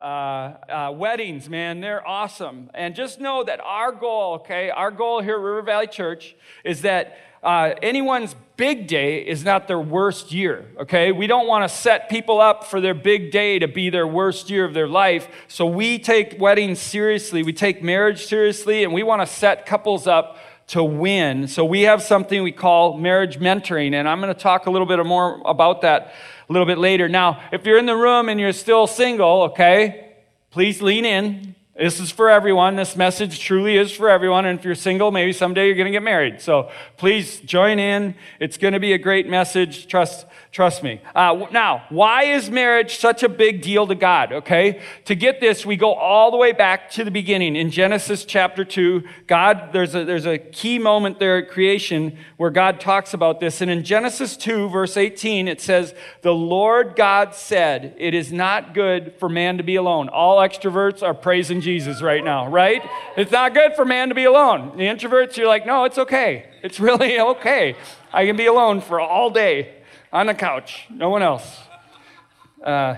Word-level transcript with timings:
uh, 0.00 0.04
uh, 0.04 0.92
weddings, 0.94 1.48
man, 1.48 1.80
they're 1.80 2.06
awesome. 2.06 2.70
And 2.72 2.94
just 2.94 3.20
know 3.20 3.42
that 3.42 3.60
our 3.60 3.90
goal, 3.90 4.34
okay, 4.34 4.70
our 4.70 4.92
goal 4.92 5.20
here 5.20 5.34
at 5.34 5.40
River 5.40 5.62
Valley 5.62 5.88
Church 5.88 6.36
is 6.64 6.82
that 6.82 7.18
uh, 7.42 7.74
anyone's 7.82 8.36
big 8.56 8.86
day 8.86 9.18
is 9.18 9.44
not 9.44 9.66
their 9.66 9.80
worst 9.80 10.32
year, 10.32 10.66
okay? 10.80 11.10
We 11.10 11.26
don't 11.26 11.46
want 11.48 11.68
to 11.68 11.76
set 11.76 12.08
people 12.08 12.40
up 12.40 12.64
for 12.64 12.80
their 12.80 12.94
big 12.94 13.32
day 13.32 13.58
to 13.58 13.66
be 13.66 13.90
their 13.90 14.06
worst 14.06 14.50
year 14.50 14.64
of 14.64 14.74
their 14.74 14.88
life. 14.88 15.28
So 15.48 15.66
we 15.66 15.98
take 15.98 16.38
weddings 16.38 16.78
seriously, 16.78 17.42
we 17.42 17.52
take 17.52 17.82
marriage 17.82 18.26
seriously, 18.26 18.84
and 18.84 18.92
we 18.92 19.02
want 19.02 19.22
to 19.22 19.26
set 19.26 19.66
couples 19.66 20.06
up 20.06 20.38
to 20.68 20.84
win. 20.84 21.48
So 21.48 21.64
we 21.64 21.82
have 21.82 22.02
something 22.02 22.42
we 22.42 22.52
call 22.52 22.96
marriage 22.96 23.38
mentoring, 23.38 23.94
and 23.94 24.08
I'm 24.08 24.20
going 24.20 24.34
to 24.34 24.40
talk 24.40 24.66
a 24.66 24.70
little 24.70 24.86
bit 24.86 25.04
more 25.04 25.40
about 25.44 25.80
that 25.82 26.12
a 26.48 26.52
little 26.52 26.66
bit 26.66 26.78
later. 26.78 27.08
Now, 27.08 27.42
if 27.52 27.66
you're 27.66 27.78
in 27.78 27.86
the 27.86 27.96
room 27.96 28.28
and 28.28 28.40
you're 28.40 28.52
still 28.52 28.86
single, 28.86 29.42
okay, 29.44 30.14
please 30.50 30.80
lean 30.80 31.04
in. 31.04 31.54
This 31.78 32.00
is 32.00 32.10
for 32.10 32.28
everyone. 32.28 32.74
This 32.74 32.96
message 32.96 33.38
truly 33.38 33.76
is 33.76 33.92
for 33.92 34.10
everyone. 34.10 34.46
And 34.46 34.58
if 34.58 34.64
you're 34.64 34.74
single, 34.74 35.12
maybe 35.12 35.32
someday 35.32 35.66
you're 35.66 35.76
going 35.76 35.86
to 35.86 35.92
get 35.92 36.02
married. 36.02 36.40
So 36.40 36.72
please 36.96 37.38
join 37.38 37.78
in. 37.78 38.16
It's 38.40 38.56
going 38.56 38.72
to 38.72 38.80
be 38.80 38.94
a 38.94 38.98
great 38.98 39.28
message. 39.28 39.86
Trust, 39.86 40.26
trust 40.50 40.82
me. 40.82 41.00
Uh, 41.14 41.46
now, 41.52 41.84
why 41.88 42.24
is 42.24 42.50
marriage 42.50 42.98
such 42.98 43.22
a 43.22 43.28
big 43.28 43.62
deal 43.62 43.86
to 43.86 43.94
God? 43.94 44.32
Okay. 44.32 44.82
To 45.04 45.14
get 45.14 45.38
this, 45.38 45.64
we 45.64 45.76
go 45.76 45.94
all 45.94 46.32
the 46.32 46.36
way 46.36 46.50
back 46.50 46.90
to 46.92 47.04
the 47.04 47.12
beginning 47.12 47.54
in 47.54 47.70
Genesis 47.70 48.24
chapter 48.24 48.64
2. 48.64 49.04
God, 49.28 49.70
there's 49.72 49.94
a, 49.94 50.04
there's 50.04 50.26
a 50.26 50.36
key 50.36 50.80
moment 50.80 51.20
there 51.20 51.38
at 51.38 51.48
creation 51.48 52.18
where 52.38 52.50
God 52.50 52.80
talks 52.80 53.14
about 53.14 53.38
this. 53.38 53.60
And 53.60 53.70
in 53.70 53.84
Genesis 53.84 54.36
2, 54.36 54.68
verse 54.68 54.96
18, 54.96 55.46
it 55.46 55.60
says, 55.60 55.94
The 56.22 56.34
Lord 56.34 56.96
God 56.96 57.36
said, 57.36 57.94
It 57.98 58.14
is 58.14 58.32
not 58.32 58.74
good 58.74 59.14
for 59.20 59.28
man 59.28 59.58
to 59.58 59.62
be 59.62 59.76
alone. 59.76 60.08
All 60.08 60.38
extroverts 60.38 61.04
are 61.04 61.14
praising 61.14 61.60
right 62.02 62.24
now, 62.24 62.48
right? 62.48 62.82
It's 63.16 63.30
not 63.30 63.54
good 63.54 63.74
for 63.74 63.84
man 63.84 64.08
to 64.08 64.14
be 64.14 64.24
alone. 64.24 64.76
The 64.76 64.84
introverts, 64.84 65.36
you're 65.36 65.46
like, 65.46 65.66
no, 65.66 65.84
it's 65.84 65.98
okay. 65.98 66.46
It's 66.62 66.80
really 66.88 67.20
okay. 67.20 67.76
I 68.12 68.26
can 68.26 68.36
be 68.36 68.46
alone 68.46 68.80
for 68.80 69.00
all 69.00 69.30
day 69.30 69.74
on 70.12 70.26
the 70.26 70.34
couch, 70.34 70.86
no 70.90 71.10
one 71.10 71.22
else. 71.22 71.58
Uh, 72.62 72.96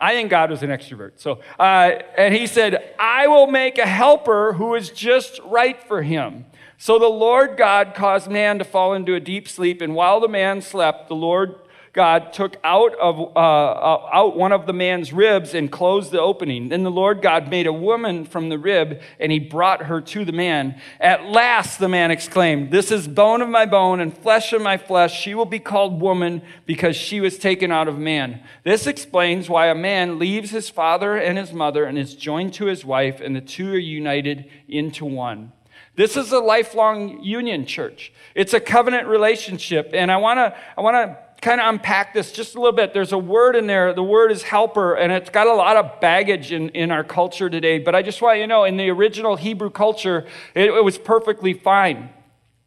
I 0.00 0.14
think 0.14 0.30
God 0.30 0.50
was 0.50 0.64
an 0.64 0.70
extrovert. 0.70 1.12
So, 1.16 1.38
uh, 1.60 1.92
and 2.18 2.34
he 2.34 2.48
said, 2.48 2.94
I 2.98 3.28
will 3.28 3.46
make 3.46 3.78
a 3.78 3.86
helper 3.86 4.54
who 4.54 4.74
is 4.74 4.90
just 4.90 5.38
right 5.44 5.80
for 5.80 6.02
him. 6.02 6.46
So 6.76 6.98
the 6.98 7.06
Lord 7.06 7.56
God 7.56 7.94
caused 7.94 8.28
man 8.28 8.58
to 8.58 8.64
fall 8.64 8.94
into 8.94 9.14
a 9.14 9.20
deep 9.20 9.48
sleep, 9.48 9.80
and 9.80 9.94
while 9.94 10.18
the 10.18 10.26
man 10.26 10.60
slept, 10.60 11.08
the 11.08 11.14
Lord 11.14 11.54
God 11.92 12.32
took 12.32 12.56
out 12.64 12.94
of 12.94 13.20
uh, 13.20 13.38
uh, 13.38 14.08
out 14.10 14.34
one 14.34 14.52
of 14.52 14.64
the 14.64 14.72
man's 14.72 15.12
ribs 15.12 15.52
and 15.52 15.70
closed 15.70 16.10
the 16.10 16.20
opening. 16.20 16.70
Then 16.70 16.84
the 16.84 16.90
Lord 16.90 17.20
God 17.20 17.50
made 17.50 17.66
a 17.66 17.72
woman 17.72 18.24
from 18.24 18.48
the 18.48 18.58
rib, 18.58 19.02
and 19.20 19.30
he 19.30 19.38
brought 19.38 19.82
her 19.82 20.00
to 20.00 20.24
the 20.24 20.32
man. 20.32 20.80
At 20.98 21.26
last, 21.26 21.78
the 21.78 21.90
man 21.90 22.10
exclaimed, 22.10 22.70
"This 22.70 22.90
is 22.90 23.06
bone 23.06 23.42
of 23.42 23.50
my 23.50 23.66
bone 23.66 24.00
and 24.00 24.16
flesh 24.16 24.54
of 24.54 24.62
my 24.62 24.78
flesh. 24.78 25.20
She 25.20 25.34
will 25.34 25.44
be 25.44 25.58
called 25.58 26.00
woman 26.00 26.40
because 26.64 26.96
she 26.96 27.20
was 27.20 27.36
taken 27.36 27.70
out 27.70 27.88
of 27.88 27.98
man." 27.98 28.40
This 28.64 28.86
explains 28.86 29.50
why 29.50 29.66
a 29.66 29.74
man 29.74 30.18
leaves 30.18 30.50
his 30.50 30.70
father 30.70 31.18
and 31.18 31.36
his 31.36 31.52
mother 31.52 31.84
and 31.84 31.98
is 31.98 32.14
joined 32.14 32.54
to 32.54 32.66
his 32.66 32.86
wife, 32.86 33.20
and 33.20 33.36
the 33.36 33.42
two 33.42 33.70
are 33.70 33.78
united 33.78 34.46
into 34.66 35.04
one. 35.04 35.52
This 35.94 36.16
is 36.16 36.32
a 36.32 36.40
lifelong 36.40 37.22
union, 37.22 37.66
church. 37.66 38.14
It's 38.34 38.54
a 38.54 38.60
covenant 38.60 39.08
relationship, 39.08 39.90
and 39.92 40.10
I 40.10 40.16
want 40.16 40.38
to 40.38 40.56
I 40.74 40.80
want 40.80 40.94
to 40.94 41.18
kind 41.42 41.60
of 41.60 41.68
unpack 41.68 42.14
this 42.14 42.32
just 42.32 42.54
a 42.54 42.58
little 42.58 42.72
bit. 42.72 42.94
There's 42.94 43.12
a 43.12 43.18
word 43.18 43.56
in 43.56 43.66
there. 43.66 43.92
The 43.92 44.02
word 44.02 44.30
is 44.30 44.44
helper, 44.44 44.94
and 44.94 45.12
it's 45.12 45.28
got 45.28 45.48
a 45.48 45.54
lot 45.54 45.76
of 45.76 46.00
baggage 46.00 46.52
in, 46.52 46.70
in 46.70 46.90
our 46.92 47.04
culture 47.04 47.50
today. 47.50 47.78
But 47.78 47.94
I 47.96 48.02
just 48.02 48.22
want 48.22 48.38
you 48.38 48.44
to 48.44 48.46
know, 48.46 48.64
in 48.64 48.76
the 48.76 48.88
original 48.90 49.36
Hebrew 49.36 49.68
culture, 49.68 50.24
it, 50.54 50.70
it 50.70 50.84
was 50.84 50.96
perfectly 50.96 51.52
fine. 51.52 52.10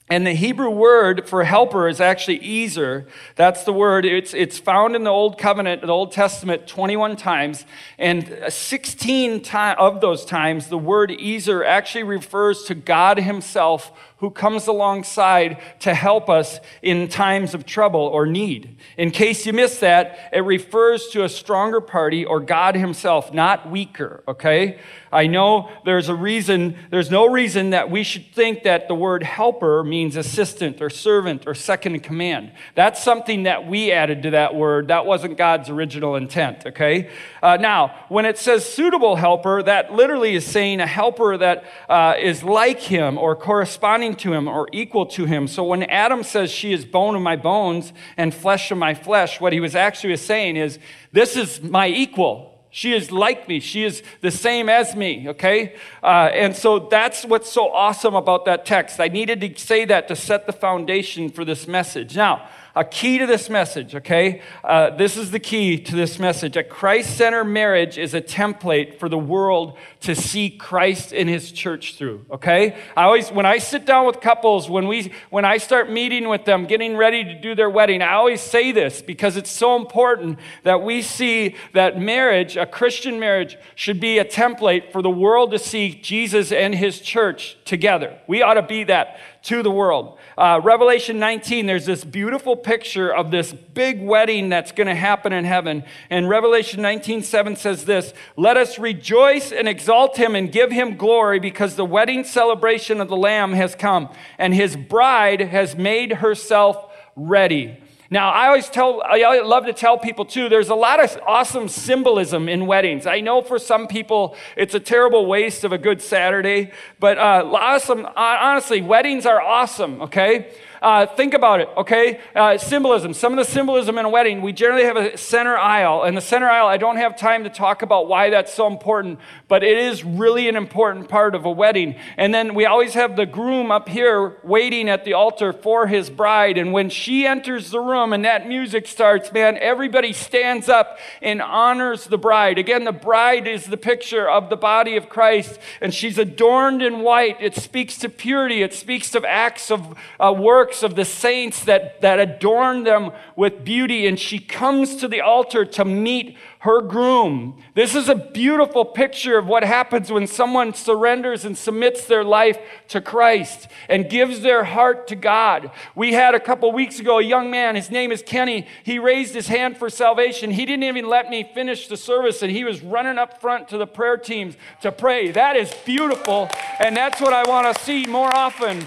And 0.07 0.27
the 0.27 0.33
Hebrew 0.33 0.69
word 0.69 1.27
for 1.27 1.43
helper 1.45 1.87
is 1.87 1.99
actually 1.99 2.63
Ezer. 2.63 3.07
That's 3.35 3.63
the 3.63 3.73
word. 3.73 4.05
It's, 4.05 4.35
it's 4.35 4.59
found 4.59 4.95
in 4.95 5.03
the 5.03 5.09
Old 5.09 5.39
Covenant, 5.39 5.81
the 5.81 5.87
Old 5.87 6.11
Testament, 6.11 6.67
21 6.67 7.15
times. 7.15 7.65
And 7.97 8.45
16 8.47 9.41
time, 9.41 9.75
of 9.79 10.01
those 10.01 10.23
times, 10.23 10.67
the 10.67 10.77
word 10.77 11.11
Ezer 11.11 11.63
actually 11.63 12.03
refers 12.03 12.65
to 12.65 12.75
God 12.75 13.17
Himself 13.17 13.91
who 14.17 14.31
comes 14.31 14.67
alongside 14.67 15.61
to 15.79 15.93
help 15.93 16.29
us 16.29 16.59
in 16.81 17.07
times 17.07 17.53
of 17.53 17.65
trouble 17.65 18.01
or 18.01 18.25
need. 18.25 18.77
In 18.97 19.11
case 19.11 19.45
you 19.45 19.51
missed 19.51 19.81
that, 19.81 20.29
it 20.31 20.39
refers 20.39 21.07
to 21.09 21.23
a 21.23 21.29
stronger 21.29 21.81
party 21.81 22.23
or 22.23 22.39
God 22.39 22.75
Himself, 22.75 23.33
not 23.33 23.69
weaker, 23.69 24.23
okay? 24.27 24.79
I 25.11 25.27
know 25.27 25.69
there's 25.85 26.09
a 26.09 26.15
reason, 26.15 26.77
there's 26.91 27.09
no 27.11 27.25
reason 27.29 27.69
that 27.69 27.89
we 27.89 28.03
should 28.03 28.33
think 28.33 28.63
that 28.63 28.87
the 28.87 28.95
word 28.95 29.23
helper 29.23 29.83
means 29.83 30.15
assistant 30.15 30.81
or 30.81 30.89
servant 30.89 31.43
or 31.47 31.53
second 31.53 31.95
in 31.95 32.01
command. 32.01 32.51
That's 32.73 33.01
something 33.01 33.43
that 33.43 33.67
we 33.67 33.91
added 33.91 34.23
to 34.23 34.31
that 34.31 34.55
word. 34.55 34.89
That 34.89 35.05
wasn't 35.05 35.37
God's 35.37 35.69
original 35.69 36.15
intent, 36.15 36.65
okay? 36.65 37.09
Uh, 37.41 37.57
now, 37.57 37.95
when 38.09 38.25
it 38.25 38.37
says 38.37 38.65
suitable 38.65 39.15
helper, 39.15 39.63
that 39.63 39.93
literally 39.93 40.35
is 40.35 40.45
saying 40.45 40.81
a 40.81 40.87
helper 40.87 41.37
that 41.37 41.63
uh, 41.87 42.15
is 42.19 42.43
like 42.43 42.79
him 42.79 43.17
or 43.17 43.35
corresponding 43.35 44.04
to 44.13 44.33
him 44.33 44.47
or 44.47 44.67
equal 44.71 45.07
to 45.07 45.25
him. 45.25 45.47
So 45.47 45.63
when 45.63 45.81
Adam 45.83 46.21
says, 46.21 46.51
She 46.51 46.71
is 46.71 46.85
bone 46.85 47.15
of 47.15 47.23
my 47.23 47.35
bones 47.35 47.93
and 48.17 48.33
flesh 48.33 48.69
of 48.69 48.77
my 48.77 48.93
flesh, 48.93 49.41
what 49.41 49.53
he 49.53 49.59
was 49.59 49.75
actually 49.75 50.17
saying 50.17 50.57
is, 50.57 50.77
This 51.11 51.35
is 51.35 51.63
my 51.63 51.87
equal. 51.87 52.51
She 52.75 52.91
is 52.91 53.09
like 53.09 53.47
me. 53.47 53.61
She 53.61 53.85
is 53.85 54.03
the 54.19 54.31
same 54.31 54.67
as 54.67 54.97
me, 54.97 55.29
okay? 55.29 55.77
Uh, 56.03 56.29
and 56.33 56.53
so 56.53 56.77
that's 56.77 57.23
what's 57.23 57.49
so 57.49 57.71
awesome 57.71 58.15
about 58.15 58.43
that 58.45 58.65
text. 58.65 58.99
I 58.99 59.07
needed 59.07 59.39
to 59.39 59.57
say 59.57 59.85
that 59.85 60.09
to 60.09 60.15
set 60.15 60.45
the 60.45 60.51
foundation 60.51 61.29
for 61.29 61.45
this 61.45 61.69
message. 61.69 62.17
Now, 62.17 62.49
a 62.75 62.83
key 62.83 63.17
to 63.17 63.25
this 63.25 63.49
message, 63.49 63.95
okay? 63.95 64.41
Uh, 64.63 64.89
this 64.89 65.15
is 65.15 65.31
the 65.31 65.39
key 65.39 65.79
to 65.79 65.95
this 65.95 66.19
message. 66.19 66.57
A 66.57 66.63
Christ 66.63 67.15
centered 67.15 67.45
marriage 67.45 67.97
is 67.97 68.13
a 68.13 68.21
template 68.21 68.99
for 68.99 69.07
the 69.07 69.17
world 69.17 69.77
to 70.01 70.13
see 70.13 70.49
Christ 70.49 71.13
in 71.13 71.29
his 71.29 71.53
church 71.53 71.95
through, 71.95 72.25
okay? 72.29 72.77
I 72.97 73.03
always, 73.03 73.31
when 73.31 73.45
I 73.45 73.59
sit 73.59 73.85
down 73.85 74.05
with 74.05 74.19
couples, 74.19 74.69
when, 74.69 74.87
we, 74.87 75.13
when 75.29 75.45
I 75.45 75.57
start 75.57 75.89
meeting 75.89 76.27
with 76.27 76.43
them, 76.43 76.65
getting 76.65 76.97
ready 76.97 77.23
to 77.23 77.39
do 77.39 77.55
their 77.55 77.69
wedding, 77.69 78.01
I 78.01 78.13
always 78.13 78.41
say 78.41 78.73
this 78.73 79.01
because 79.01 79.37
it's 79.37 79.51
so 79.51 79.77
important 79.77 80.39
that 80.63 80.81
we 80.81 81.01
see 81.01 81.55
that 81.73 81.99
marriage, 81.99 82.57
a 82.57 82.65
Christian 82.65 83.19
marriage, 83.19 83.57
should 83.75 84.01
be 84.01 84.19
a 84.19 84.25
template 84.25 84.91
for 84.91 85.01
the 85.01 85.09
world 85.09 85.51
to 85.51 85.59
see 85.59 85.93
Jesus 85.93 86.51
and 86.51 86.75
his 86.75 86.99
church 86.99 87.57
together. 87.63 88.19
We 88.27 88.41
ought 88.41 88.55
to 88.55 88.61
be 88.61 88.83
that 88.85 89.17
to 89.45 89.61
the 89.61 89.71
world. 89.71 90.17
Uh, 90.37 90.59
Revelation 90.63 91.19
19, 91.19 91.67
there's 91.67 91.85
this 91.85 92.03
beautiful 92.03 92.55
picture 92.55 93.13
of 93.13 93.29
this 93.29 93.53
big 93.53 94.01
wedding 94.01 94.49
that's 94.49 94.71
going 94.71 94.87
to 94.87 94.95
happen 94.95 95.31
in 95.31 95.45
heaven. 95.45 95.83
And 96.09 96.27
Revelation 96.27 96.81
19, 96.81 97.21
7 97.21 97.55
says 97.55 97.85
this 97.85 98.13
Let 98.35 98.57
us 98.57 98.79
rejoice 98.79 99.51
and 99.51 99.67
exalt 99.67 100.17
him 100.17 100.35
and 100.35 100.51
give 100.51 100.71
him 100.71 100.97
glory 100.97 101.39
because 101.39 101.75
the 101.75 101.85
wedding 101.85 102.23
celebration 102.23 102.99
of 102.99 103.07
the 103.07 103.17
Lamb 103.17 103.53
has 103.53 103.75
come, 103.75 104.09
and 104.39 104.53
his 104.53 104.75
bride 104.75 105.41
has 105.41 105.75
made 105.75 106.13
herself 106.13 106.91
ready. 107.15 107.77
Now, 108.15 108.29
I 108.29 108.47
always 108.47 108.69
tell, 108.69 109.01
I 109.03 109.41
love 109.41 109.65
to 109.65 109.73
tell 109.73 109.97
people 109.97 110.23
too, 110.23 110.47
there's 110.47 110.69
a 110.69 110.73
lot 110.73 111.03
of 111.03 111.19
awesome 111.27 111.67
symbolism 111.67 112.47
in 112.47 112.65
weddings. 112.65 113.05
I 113.05 113.19
know 113.19 113.41
for 113.41 113.59
some 113.59 113.87
people 113.87 114.37
it's 114.55 114.73
a 114.73 114.79
terrible 114.79 115.25
waste 115.25 115.65
of 115.65 115.73
a 115.73 115.77
good 115.77 116.01
Saturday, 116.01 116.71
but 116.97 117.17
uh, 117.17 117.43
awesome, 117.53 118.07
honestly, 118.15 118.81
weddings 118.81 119.25
are 119.25 119.41
awesome, 119.41 120.01
okay? 120.01 120.49
Uh, 120.85 121.07
think 121.07 121.33
about 121.33 121.59
it, 121.59 121.67
okay? 121.75 122.19
Uh, 122.35 122.59
symbolism. 122.59 123.11
Some 123.11 123.33
of 123.33 123.43
the 123.43 123.51
symbolism 123.51 123.97
in 123.97 124.05
a 124.05 124.09
wedding, 124.09 124.43
we 124.43 124.53
generally 124.53 124.83
have 124.83 124.95
a 124.95 125.17
center 125.17 125.57
aisle. 125.57 126.03
And 126.03 126.15
the 126.15 126.21
center 126.21 126.47
aisle, 126.47 126.67
I 126.67 126.77
don't 126.77 126.97
have 126.97 127.17
time 127.17 127.43
to 127.43 127.49
talk 127.49 127.81
about 127.81 128.07
why 128.07 128.29
that's 128.29 128.53
so 128.53 128.67
important, 128.67 129.17
but 129.47 129.63
it 129.63 129.79
is 129.79 130.03
really 130.03 130.47
an 130.47 130.55
important 130.55 131.09
part 131.09 131.33
of 131.33 131.43
a 131.43 131.49
wedding. 131.49 131.95
And 132.17 132.31
then 132.31 132.53
we 132.53 132.67
always 132.67 132.93
have 132.93 133.15
the 133.15 133.25
groom 133.25 133.71
up 133.71 133.89
here 133.89 134.37
waiting 134.43 134.87
at 134.87 135.05
the 135.05 135.13
altar 135.13 135.53
for 135.53 135.87
his 135.87 136.11
bride. 136.11 136.55
And 136.55 136.71
when 136.71 136.91
she 136.91 137.25
enters 137.25 137.71
the 137.71 137.79
room 137.79 138.13
and 138.13 138.23
that 138.23 138.47
music 138.47 138.85
starts, 138.85 139.33
man, 139.33 139.57
everybody 139.57 140.13
stands 140.13 140.69
up 140.69 140.99
and 141.19 141.41
honors 141.41 142.05
the 142.05 142.19
bride. 142.19 142.59
Again, 142.59 142.83
the 142.83 142.91
bride 142.91 143.47
is 143.47 143.65
the 143.65 143.77
picture 143.77 144.29
of 144.29 144.51
the 144.51 144.55
body 144.55 144.97
of 144.97 145.09
Christ, 145.09 145.57
and 145.81 145.91
she's 145.91 146.19
adorned 146.19 146.83
in 146.83 146.99
white. 146.99 147.37
It 147.41 147.55
speaks 147.55 147.97
to 147.97 148.07
purity, 148.07 148.61
it 148.61 148.75
speaks 148.75 149.15
of 149.15 149.25
acts 149.25 149.71
of 149.71 149.97
uh, 150.19 150.31
works 150.31 150.74
works 150.75 150.83
of 150.83 150.95
the 150.95 151.05
saints 151.05 151.63
that, 151.65 152.01
that 152.01 152.19
adorn 152.19 152.83
them 152.83 153.11
with 153.35 153.63
beauty, 153.63 154.07
and 154.07 154.19
she 154.19 154.39
comes 154.39 154.97
to 154.97 155.07
the 155.07 155.21
altar 155.21 155.65
to 155.65 155.85
meet 155.85 156.37
her 156.59 156.81
groom. 156.81 157.61
This 157.75 157.95
is 157.95 158.09
a 158.09 158.15
beautiful 158.15 158.83
picture 158.83 159.37
of 159.37 159.45
what 159.45 159.63
happens 159.63 160.11
when 160.11 160.25
someone 160.27 160.73
surrenders 160.73 161.45
and 161.45 161.57
submits 161.57 162.05
their 162.05 162.23
life 162.23 162.57
to 162.89 163.01
Christ 163.01 163.67
and 163.87 164.09
gives 164.09 164.41
their 164.41 164.63
heart 164.63 165.07
to 165.09 165.15
God. 165.15 165.71
We 165.93 166.13
had 166.13 166.33
a 166.33 166.39
couple 166.39 166.71
weeks 166.71 166.99
ago 166.99 167.19
a 167.19 167.23
young 167.23 167.51
man, 167.51 167.75
his 167.75 167.91
name 167.91 168.11
is 168.11 168.23
Kenny. 168.23 168.67
He 168.83 168.97
raised 168.97 169.35
his 169.35 169.47
hand 169.47 169.77
for 169.77 169.89
salvation. 169.89 170.51
He 170.51 170.65
didn't 170.65 170.83
even 170.83 171.07
let 171.07 171.29
me 171.29 171.49
finish 171.53 171.87
the 171.87 171.97
service, 171.97 172.41
and 172.41 172.51
he 172.51 172.63
was 172.63 172.81
running 172.81 173.17
up 173.17 173.39
front 173.39 173.69
to 173.69 173.77
the 173.77 173.87
prayer 173.87 174.17
teams 174.17 174.55
to 174.81 174.91
pray. 174.91 175.31
That 175.31 175.55
is 175.55 175.73
beautiful, 175.85 176.49
and 176.79 176.97
that's 176.97 177.21
what 177.21 177.33
I 177.33 177.47
want 177.47 177.73
to 177.73 177.83
see 177.83 178.05
more 178.07 178.35
often 178.35 178.85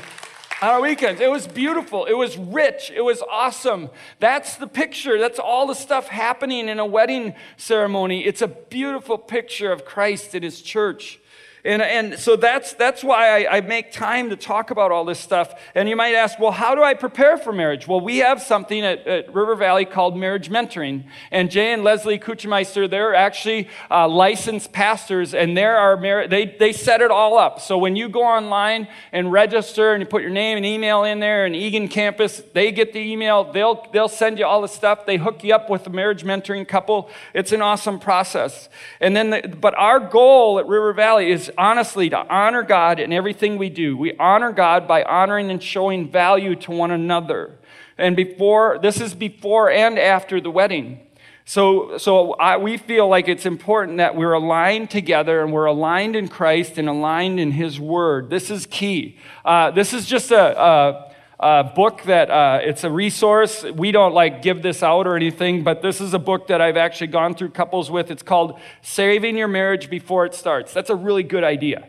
on 0.60 0.68
our 0.70 0.80
weekends. 0.80 1.20
It 1.20 1.30
was 1.30 1.46
beautiful. 1.46 2.04
It 2.06 2.14
was 2.14 2.36
rich. 2.36 2.90
It 2.94 3.02
was 3.02 3.22
awesome. 3.22 3.90
That's 4.18 4.56
the 4.56 4.66
picture. 4.66 5.18
That's 5.18 5.38
all 5.38 5.66
the 5.66 5.74
stuff 5.74 6.08
happening 6.08 6.68
in 6.68 6.78
a 6.78 6.86
wedding 6.86 7.34
ceremony. 7.56 8.24
It's 8.24 8.42
a 8.42 8.48
beautiful 8.48 9.18
picture 9.18 9.70
of 9.70 9.84
Christ 9.84 10.34
and 10.34 10.42
his 10.42 10.60
church. 10.60 11.20
And, 11.68 11.82
and 11.82 12.18
so 12.18 12.34
that's, 12.34 12.72
that's 12.72 13.04
why 13.04 13.44
I, 13.44 13.58
I, 13.58 13.60
make 13.60 13.92
time 13.92 14.30
to 14.30 14.36
talk 14.36 14.70
about 14.70 14.90
all 14.90 15.04
this 15.04 15.20
stuff. 15.20 15.52
And 15.74 15.86
you 15.86 15.96
might 15.96 16.14
ask, 16.14 16.38
well, 16.38 16.50
how 16.50 16.74
do 16.74 16.82
I 16.82 16.94
prepare 16.94 17.36
for 17.36 17.52
marriage? 17.52 17.86
Well, 17.86 18.00
we 18.00 18.18
have 18.18 18.40
something 18.40 18.82
at, 18.82 19.06
at 19.06 19.34
River 19.34 19.54
Valley 19.54 19.84
called 19.84 20.16
marriage 20.16 20.48
mentoring. 20.48 21.04
And 21.30 21.50
Jay 21.50 21.74
and 21.74 21.84
Leslie 21.84 22.18
Kuchmeister, 22.18 22.88
they're 22.88 23.14
actually 23.14 23.68
uh, 23.90 24.08
licensed 24.08 24.72
pastors, 24.72 25.34
and 25.34 25.58
there 25.58 25.76
are 25.76 25.98
mar- 25.98 26.26
they, 26.26 26.46
they 26.46 26.72
set 26.72 27.02
it 27.02 27.10
all 27.10 27.36
up. 27.36 27.60
So 27.60 27.76
when 27.76 27.96
you 27.96 28.08
go 28.08 28.22
online 28.22 28.88
and 29.12 29.30
register 29.30 29.92
and 29.92 30.00
you 30.00 30.06
put 30.06 30.22
your 30.22 30.30
name 30.30 30.56
and 30.56 30.64
email 30.64 31.04
in 31.04 31.20
there, 31.20 31.44
and 31.44 31.54
Eagan 31.54 31.88
Campus, 31.88 32.40
they 32.54 32.72
get 32.72 32.94
the 32.94 33.00
email, 33.00 33.52
they'll, 33.52 33.86
they'll 33.92 34.08
send 34.08 34.38
you 34.38 34.46
all 34.46 34.62
the 34.62 34.68
stuff. 34.68 35.04
They 35.04 35.18
hook 35.18 35.44
you 35.44 35.54
up 35.54 35.68
with 35.68 35.86
a 35.86 35.90
marriage 35.90 36.24
mentoring 36.24 36.66
couple. 36.66 37.10
It's 37.34 37.52
an 37.52 37.60
awesome 37.60 38.00
process. 38.00 38.70
And 39.02 39.14
then, 39.14 39.28
the, 39.28 39.54
but 39.60 39.74
our 39.74 40.00
goal 40.00 40.58
at 40.58 40.66
River 40.66 40.94
Valley 40.94 41.30
is 41.30 41.52
honestly 41.58 42.08
to 42.08 42.16
honor 42.16 42.62
God 42.62 43.00
in 43.00 43.12
everything 43.12 43.58
we 43.58 43.68
do. 43.68 43.96
We 43.96 44.16
honor 44.16 44.52
God 44.52 44.88
by 44.88 45.02
honoring 45.02 45.50
and 45.50 45.62
showing 45.62 46.10
value 46.10 46.56
to 46.56 46.70
one 46.70 46.92
another. 46.92 47.58
And 47.98 48.14
before, 48.14 48.78
this 48.80 49.00
is 49.00 49.12
before 49.12 49.70
and 49.70 49.98
after 49.98 50.40
the 50.40 50.50
wedding. 50.50 51.00
So, 51.44 51.98
so 51.98 52.34
I, 52.34 52.58
we 52.58 52.76
feel 52.76 53.08
like 53.08 53.26
it's 53.26 53.46
important 53.46 53.98
that 53.98 54.14
we're 54.14 54.34
aligned 54.34 54.90
together 54.90 55.42
and 55.42 55.52
we're 55.52 55.64
aligned 55.64 56.14
in 56.14 56.28
Christ 56.28 56.78
and 56.78 56.88
aligned 56.88 57.40
in 57.40 57.52
His 57.52 57.80
Word. 57.80 58.30
This 58.30 58.50
is 58.50 58.66
key. 58.66 59.18
Uh, 59.44 59.70
this 59.70 59.92
is 59.92 60.06
just 60.06 60.30
a, 60.30 60.62
a, 60.62 61.07
a 61.40 61.62
book 61.62 62.02
that 62.04 62.30
uh, 62.30 62.58
it's 62.62 62.82
a 62.82 62.90
resource. 62.90 63.62
We 63.62 63.92
don't 63.92 64.12
like 64.12 64.42
give 64.42 64.62
this 64.62 64.82
out 64.82 65.06
or 65.06 65.14
anything, 65.14 65.62
but 65.62 65.82
this 65.82 66.00
is 66.00 66.12
a 66.12 66.18
book 66.18 66.48
that 66.48 66.60
I've 66.60 66.76
actually 66.76 67.08
gone 67.08 67.34
through 67.34 67.50
couples 67.50 67.90
with. 67.90 68.10
It's 68.10 68.24
called 68.24 68.58
Saving 68.82 69.36
Your 69.36 69.48
Marriage 69.48 69.88
Before 69.88 70.26
It 70.26 70.34
Starts. 70.34 70.72
That's 70.72 70.90
a 70.90 70.96
really 70.96 71.22
good 71.22 71.44
idea. 71.44 71.86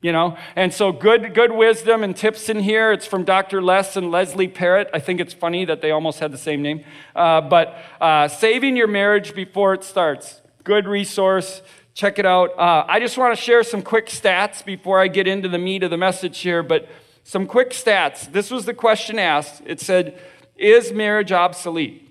You 0.00 0.12
know, 0.12 0.38
and 0.54 0.72
so 0.72 0.92
good, 0.92 1.34
good 1.34 1.50
wisdom 1.50 2.04
and 2.04 2.16
tips 2.16 2.48
in 2.48 2.60
here. 2.60 2.92
It's 2.92 3.04
from 3.04 3.24
Dr. 3.24 3.60
Les 3.60 3.96
and 3.96 4.12
Leslie 4.12 4.46
Parrott. 4.46 4.88
I 4.94 5.00
think 5.00 5.20
it's 5.20 5.34
funny 5.34 5.64
that 5.64 5.82
they 5.82 5.90
almost 5.90 6.20
had 6.20 6.32
the 6.32 6.38
same 6.38 6.62
name. 6.62 6.84
Uh, 7.16 7.40
but 7.40 7.76
uh, 8.00 8.28
saving 8.28 8.76
your 8.76 8.86
marriage 8.86 9.34
before 9.34 9.74
it 9.74 9.82
starts. 9.82 10.40
Good 10.62 10.86
resource. 10.86 11.62
Check 11.94 12.20
it 12.20 12.26
out. 12.26 12.56
Uh, 12.56 12.84
I 12.88 13.00
just 13.00 13.18
want 13.18 13.36
to 13.36 13.42
share 13.42 13.64
some 13.64 13.82
quick 13.82 14.06
stats 14.06 14.64
before 14.64 15.00
I 15.00 15.08
get 15.08 15.26
into 15.26 15.48
the 15.48 15.58
meat 15.58 15.82
of 15.82 15.90
the 15.90 15.96
message 15.96 16.38
here. 16.38 16.62
But 16.62 16.88
some 17.28 17.46
quick 17.46 17.72
stats. 17.72 18.32
This 18.32 18.50
was 18.50 18.64
the 18.64 18.72
question 18.72 19.18
asked. 19.18 19.60
It 19.66 19.80
said, 19.80 20.18
Is 20.56 20.92
marriage 20.92 21.30
obsolete? 21.30 22.08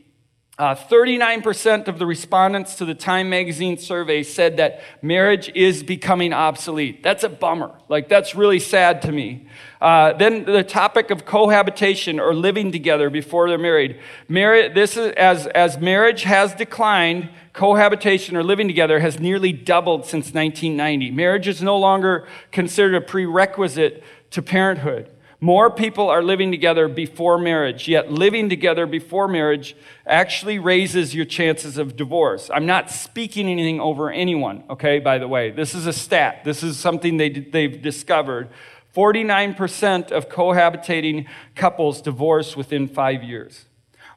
Uh, 0.60 0.76
39% 0.76 1.88
of 1.88 1.98
the 1.98 2.06
respondents 2.06 2.76
to 2.76 2.86
the 2.86 2.94
Time 2.94 3.28
magazine 3.28 3.80
survey 3.80 4.22
said 4.22 4.58
that 4.58 4.82
marriage 5.02 5.52
is 5.56 5.82
becoming 5.82 6.34
obsolete. 6.34 7.02
That's 7.02 7.24
a 7.24 7.30
bummer. 7.30 7.72
Like, 7.90 8.10
that's 8.10 8.36
really 8.36 8.60
sad 8.60 9.02
to 9.04 9.12
me. 9.12 9.48
Uh, 9.82 10.14
then 10.14 10.46
the 10.46 10.64
topic 10.64 11.10
of 11.10 11.26
cohabitation 11.26 12.20
or 12.20 12.34
living 12.36 12.72
together 12.72 13.10
before 13.10 13.50
they're 13.50 13.58
married. 13.58 14.00
Marriage, 14.28 14.74
this 14.74 14.98
is, 14.98 15.14
as, 15.14 15.48
as 15.48 15.80
marriage 15.80 16.24
has 16.24 16.54
declined, 16.56 17.30
cohabitation 17.54 18.36
or 18.36 18.44
living 18.44 18.68
together 18.68 19.00
has 19.00 19.20
nearly 19.20 19.52
doubled 19.52 20.06
since 20.06 20.34
1990. 20.34 21.10
Marriage 21.10 21.48
is 21.48 21.62
no 21.62 21.78
longer 21.78 22.28
considered 22.52 22.96
a 22.96 23.02
prerequisite 23.02 24.04
to 24.32 24.42
parenthood. 24.42 25.10
More 25.40 25.70
people 25.70 26.10
are 26.10 26.24
living 26.24 26.50
together 26.50 26.88
before 26.88 27.38
marriage, 27.38 27.88
yet 27.88 28.12
living 28.12 28.50
together 28.50 28.88
before 28.88 29.28
marriage 29.28 29.76
actually 30.08 30.58
raises 30.58 31.14
your 31.14 31.26
chances 31.26 31.78
of 31.78 31.96
divorce. 31.96 32.50
I'm 32.52 32.66
not 32.66 32.90
speaking 32.90 33.48
anything 33.48 33.80
over 33.80 34.10
anyone, 34.10 34.64
okay, 34.68 34.98
by 34.98 35.20
the 35.20 35.28
way. 35.28 35.52
This 35.52 35.76
is 35.76 35.86
a 35.86 35.94
stat, 35.94 36.44
this 36.44 36.64
is 36.64 36.80
something 36.80 37.18
they, 37.18 37.30
they've 37.30 37.80
discovered. 37.80 38.50
49% 38.96 40.12
of 40.12 40.28
cohabitating 40.28 41.28
couples 41.54 42.02
divorce 42.02 42.58
within 42.58 42.88
five 42.88 43.22
years. 43.22 43.66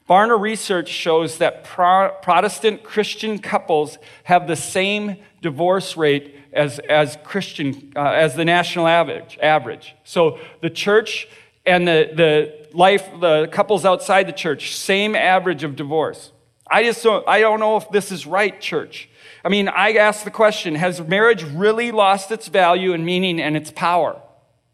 Barna 0.08 0.40
research 0.40 0.88
shows 0.88 1.36
that 1.36 1.64
Pro- 1.64 2.12
Protestant 2.22 2.82
Christian 2.82 3.38
couples 3.38 3.98
have 4.24 4.48
the 4.48 4.56
same 4.56 5.18
divorce 5.42 5.98
rate 5.98 6.34
as, 6.52 6.78
as 6.80 7.16
Christian, 7.24 7.92
uh, 7.96 8.00
as 8.00 8.34
the 8.34 8.44
national 8.44 8.86
average, 8.86 9.38
average. 9.42 9.94
So 10.04 10.38
the 10.60 10.70
church 10.70 11.28
and 11.66 11.86
the, 11.86 12.10
the 12.14 12.66
life, 12.76 13.08
the 13.20 13.48
couples 13.48 13.84
outside 13.84 14.26
the 14.26 14.32
church, 14.32 14.76
same 14.76 15.14
average 15.14 15.64
of 15.64 15.76
divorce. 15.76 16.32
I 16.70 16.84
just 16.84 17.02
don't, 17.02 17.26
I 17.28 17.40
don't 17.40 17.60
know 17.60 17.76
if 17.76 17.90
this 17.90 18.12
is 18.12 18.26
right, 18.26 18.60
church. 18.60 19.08
I 19.44 19.48
mean, 19.48 19.68
I 19.68 19.94
ask 19.94 20.24
the 20.24 20.30
question, 20.30 20.74
has 20.74 21.00
marriage 21.00 21.42
really 21.42 21.90
lost 21.90 22.30
its 22.30 22.48
value 22.48 22.92
and 22.92 23.04
meaning 23.04 23.40
and 23.40 23.56
its 23.56 23.70
power? 23.70 24.20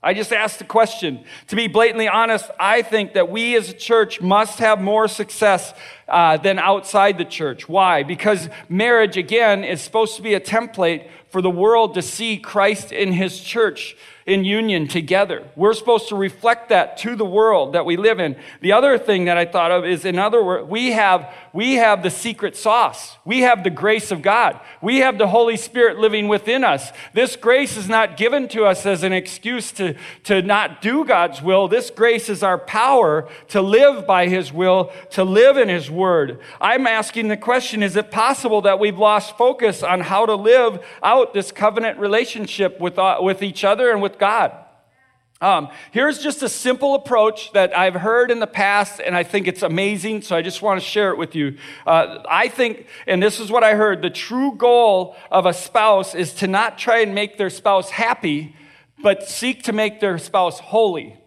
I 0.03 0.15
just 0.15 0.33
asked 0.33 0.59
the 0.59 0.65
question. 0.65 1.25
To 1.49 1.57
be 1.57 1.67
blatantly 1.67 2.07
honest, 2.07 2.51
I 2.61 2.83
think 2.83 3.15
that 3.15 3.29
we 3.29 3.57
as 3.57 3.71
a 3.71 3.73
church 3.73 4.21
must 4.21 4.59
have 4.61 4.81
more 4.81 5.09
success 5.09 5.75
uh, 6.07 6.37
than 6.37 6.59
outside 6.59 7.19
the 7.19 7.25
church. 7.25 7.69
Why? 7.69 8.03
Because 8.03 8.49
marriage, 8.69 9.17
again, 9.17 9.65
is 9.65 9.81
supposed 9.81 10.15
to 10.17 10.23
be 10.23 10.35
a 10.35 10.41
template 10.41 11.09
for 11.37 11.43
the 11.43 11.51
world 11.51 11.93
to 11.93 12.01
see 12.01 12.39
Christ 12.39 12.93
in 12.93 13.13
his 13.13 13.39
church 13.39 13.95
in 14.27 14.45
union 14.45 14.89
together. 14.89 15.47
We're 15.55 15.73
supposed 15.73 16.09
to 16.09 16.17
reflect 16.17 16.71
that 16.71 16.97
to 16.99 17.15
the 17.15 17.25
world 17.25 17.75
that 17.75 17.87
we 17.87 17.97
live 17.97 18.19
in. 18.19 18.35
The 18.61 18.73
other 18.73 18.99
thing 18.99 19.27
that 19.27 19.39
I 19.39 19.45
thought 19.45 19.71
of 19.71 19.85
is, 19.85 20.05
in 20.05 20.19
other 20.19 20.43
words, 20.43 20.69
we 20.69 20.91
have, 20.91 21.33
we 21.53 21.75
have 21.75 22.03
the 22.03 22.11
secret 22.11 22.57
sauce. 22.57 23.17
We 23.25 23.43
have 23.43 23.63
the 23.63 23.71
grace 23.71 24.11
of 24.11 24.23
God. 24.23 24.59
We 24.83 24.99
have 24.99 25.17
the 25.17 25.29
Holy 25.29 25.57
Spirit 25.57 25.99
living 25.99 26.27
within 26.27 26.65
us. 26.65 26.91
This 27.13 27.37
grace 27.37 27.77
is 27.77 27.89
not 27.89 28.17
given 28.17 28.49
to 28.49 28.65
us 28.65 28.85
as 28.85 29.05
an 29.05 29.13
excuse 29.13 29.71
to, 29.73 29.95
to 30.25 30.43
not 30.43 30.83
do 30.83 31.05
God's 31.05 31.41
will. 31.41 31.69
This 31.69 31.91
grace 31.91 32.29
is 32.29 32.43
our 32.43 32.59
power 32.59 33.29
to 33.49 33.63
live 33.63 34.09
by 34.09 34.27
His 34.27 34.53
will, 34.53 34.91
to 35.11 35.23
live 35.23 35.57
in 35.57 35.69
His 35.69 35.89
word. 35.89 36.41
I'm 36.61 36.89
asking 36.89 37.29
the 37.29 37.37
question, 37.37 37.81
is 37.81 37.95
it 37.95 38.11
possible 38.11 38.63
that 38.63 38.81
we've 38.81 38.99
lost 38.99 39.39
focus 39.39 39.85
on 39.85 40.01
how 40.01 40.27
to 40.27 40.35
live 40.35 40.85
out 41.01 41.33
this 41.33 41.53
covenant 41.53 42.01
relationship 42.01 42.81
with, 42.81 42.99
uh, 42.99 43.19
with 43.21 43.41
each 43.41 43.63
other 43.63 43.93
and 43.93 44.03
with 44.03 44.16
God. 44.19 44.53
Um, 45.39 45.69
here's 45.91 46.21
just 46.21 46.43
a 46.43 46.49
simple 46.49 46.95
approach 46.95 47.53
that 47.53 47.77
I've 47.77 47.95
heard 47.95 48.31
in 48.31 48.39
the 48.39 48.47
past, 48.47 49.01
and 49.05 49.15
I 49.15 49.23
think 49.23 49.47
it's 49.47 49.63
amazing, 49.63 50.23
so 50.23 50.35
I 50.35 50.41
just 50.41 50.63
want 50.63 50.81
to 50.81 50.87
share 50.87 51.11
it 51.11 51.19
with 51.19 51.35
you. 51.35 51.59
Uh, 51.87 52.23
I 52.27 52.49
think, 52.49 52.87
and 53.07 53.23
this 53.23 53.39
is 53.39 53.51
what 53.51 53.63
I 53.63 53.75
heard 53.75 54.01
the 54.01 54.09
true 54.09 54.55
goal 54.57 55.15
of 55.31 55.45
a 55.45 55.53
spouse 55.53 56.15
is 56.15 56.33
to 56.35 56.47
not 56.47 56.79
try 56.79 57.01
and 57.01 57.15
make 57.15 57.37
their 57.37 57.51
spouse 57.51 57.91
happy, 57.91 58.57
but 59.03 59.29
seek 59.29 59.65
to 59.65 59.75
make 59.75 60.01
their 60.01 60.17
spouse 60.17 60.59
holy. 60.59 61.19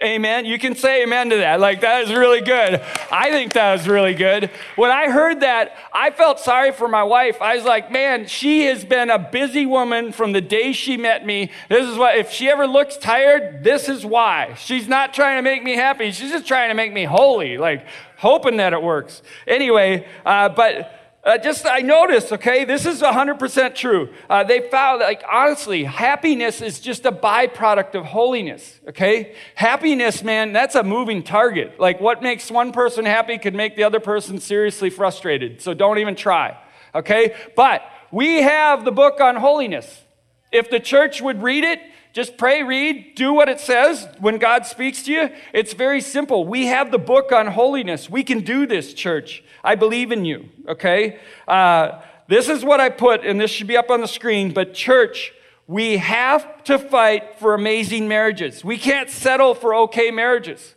Amen. 0.00 0.44
You 0.44 0.60
can 0.60 0.76
say 0.76 1.02
amen 1.02 1.30
to 1.30 1.38
that. 1.38 1.58
Like, 1.58 1.80
that 1.80 2.04
is 2.04 2.14
really 2.14 2.40
good. 2.40 2.80
I 3.10 3.30
think 3.32 3.54
that 3.54 3.72
was 3.72 3.88
really 3.88 4.14
good. 4.14 4.48
When 4.76 4.92
I 4.92 5.10
heard 5.10 5.40
that, 5.40 5.74
I 5.92 6.12
felt 6.12 6.38
sorry 6.38 6.70
for 6.70 6.86
my 6.86 7.02
wife. 7.02 7.42
I 7.42 7.56
was 7.56 7.64
like, 7.64 7.90
man, 7.90 8.28
she 8.28 8.66
has 8.66 8.84
been 8.84 9.10
a 9.10 9.18
busy 9.18 9.66
woman 9.66 10.12
from 10.12 10.30
the 10.30 10.40
day 10.40 10.70
she 10.72 10.96
met 10.96 11.26
me. 11.26 11.50
This 11.68 11.84
is 11.84 11.98
what, 11.98 12.16
if 12.16 12.30
she 12.30 12.48
ever 12.48 12.68
looks 12.68 12.96
tired, 12.96 13.64
this 13.64 13.88
is 13.88 14.06
why. 14.06 14.54
She's 14.54 14.86
not 14.86 15.14
trying 15.14 15.36
to 15.36 15.42
make 15.42 15.64
me 15.64 15.74
happy. 15.74 16.12
She's 16.12 16.30
just 16.30 16.46
trying 16.46 16.68
to 16.68 16.74
make 16.74 16.92
me 16.92 17.02
holy, 17.02 17.58
like, 17.58 17.84
hoping 18.18 18.58
that 18.58 18.72
it 18.72 18.80
works. 18.80 19.20
Anyway, 19.48 20.06
uh, 20.24 20.48
but, 20.48 20.97
uh, 21.24 21.36
just 21.36 21.66
I 21.66 21.80
noticed, 21.80 22.32
okay, 22.32 22.64
this 22.64 22.86
is 22.86 23.02
100% 23.02 23.74
true. 23.74 24.14
Uh, 24.30 24.44
they 24.44 24.60
found, 24.60 25.00
like, 25.00 25.22
honestly, 25.30 25.84
happiness 25.84 26.62
is 26.62 26.80
just 26.80 27.04
a 27.04 27.12
byproduct 27.12 27.94
of 27.94 28.04
holiness, 28.04 28.80
okay? 28.88 29.34
Happiness, 29.54 30.22
man, 30.22 30.52
that's 30.52 30.74
a 30.74 30.82
moving 30.82 31.22
target. 31.22 31.78
Like, 31.78 32.00
what 32.00 32.22
makes 32.22 32.50
one 32.50 32.72
person 32.72 33.04
happy 33.04 33.36
could 33.36 33.54
make 33.54 33.76
the 33.76 33.82
other 33.82 34.00
person 34.00 34.38
seriously 34.38 34.90
frustrated. 34.90 35.60
So 35.60 35.74
don't 35.74 35.98
even 35.98 36.14
try, 36.14 36.56
okay? 36.94 37.34
But 37.56 37.82
we 38.12 38.40
have 38.42 38.84
the 38.84 38.92
book 38.92 39.20
on 39.20 39.36
holiness. 39.36 40.04
If 40.52 40.70
the 40.70 40.80
church 40.80 41.20
would 41.20 41.42
read 41.42 41.64
it, 41.64 41.80
just 42.12 42.36
pray, 42.36 42.62
read, 42.62 43.14
do 43.14 43.32
what 43.32 43.48
it 43.48 43.60
says 43.60 44.08
when 44.18 44.38
God 44.38 44.66
speaks 44.66 45.02
to 45.04 45.12
you. 45.12 45.30
It's 45.52 45.72
very 45.72 46.00
simple. 46.00 46.46
We 46.46 46.66
have 46.66 46.90
the 46.90 46.98
book 46.98 47.32
on 47.32 47.48
holiness. 47.48 48.10
We 48.10 48.24
can 48.24 48.40
do 48.40 48.66
this, 48.66 48.94
church. 48.94 49.42
I 49.62 49.74
believe 49.74 50.12
in 50.12 50.24
you, 50.24 50.48
okay? 50.66 51.18
Uh, 51.46 52.00
this 52.28 52.48
is 52.48 52.64
what 52.64 52.80
I 52.80 52.90
put, 52.90 53.24
and 53.24 53.40
this 53.40 53.50
should 53.50 53.66
be 53.66 53.76
up 53.76 53.90
on 53.90 54.00
the 54.00 54.08
screen, 54.08 54.52
but 54.52 54.74
church, 54.74 55.32
we 55.66 55.98
have 55.98 56.64
to 56.64 56.78
fight 56.78 57.38
for 57.38 57.54
amazing 57.54 58.08
marriages. 58.08 58.64
We 58.64 58.78
can't 58.78 59.10
settle 59.10 59.54
for 59.54 59.74
okay 59.74 60.10
marriages. 60.10 60.74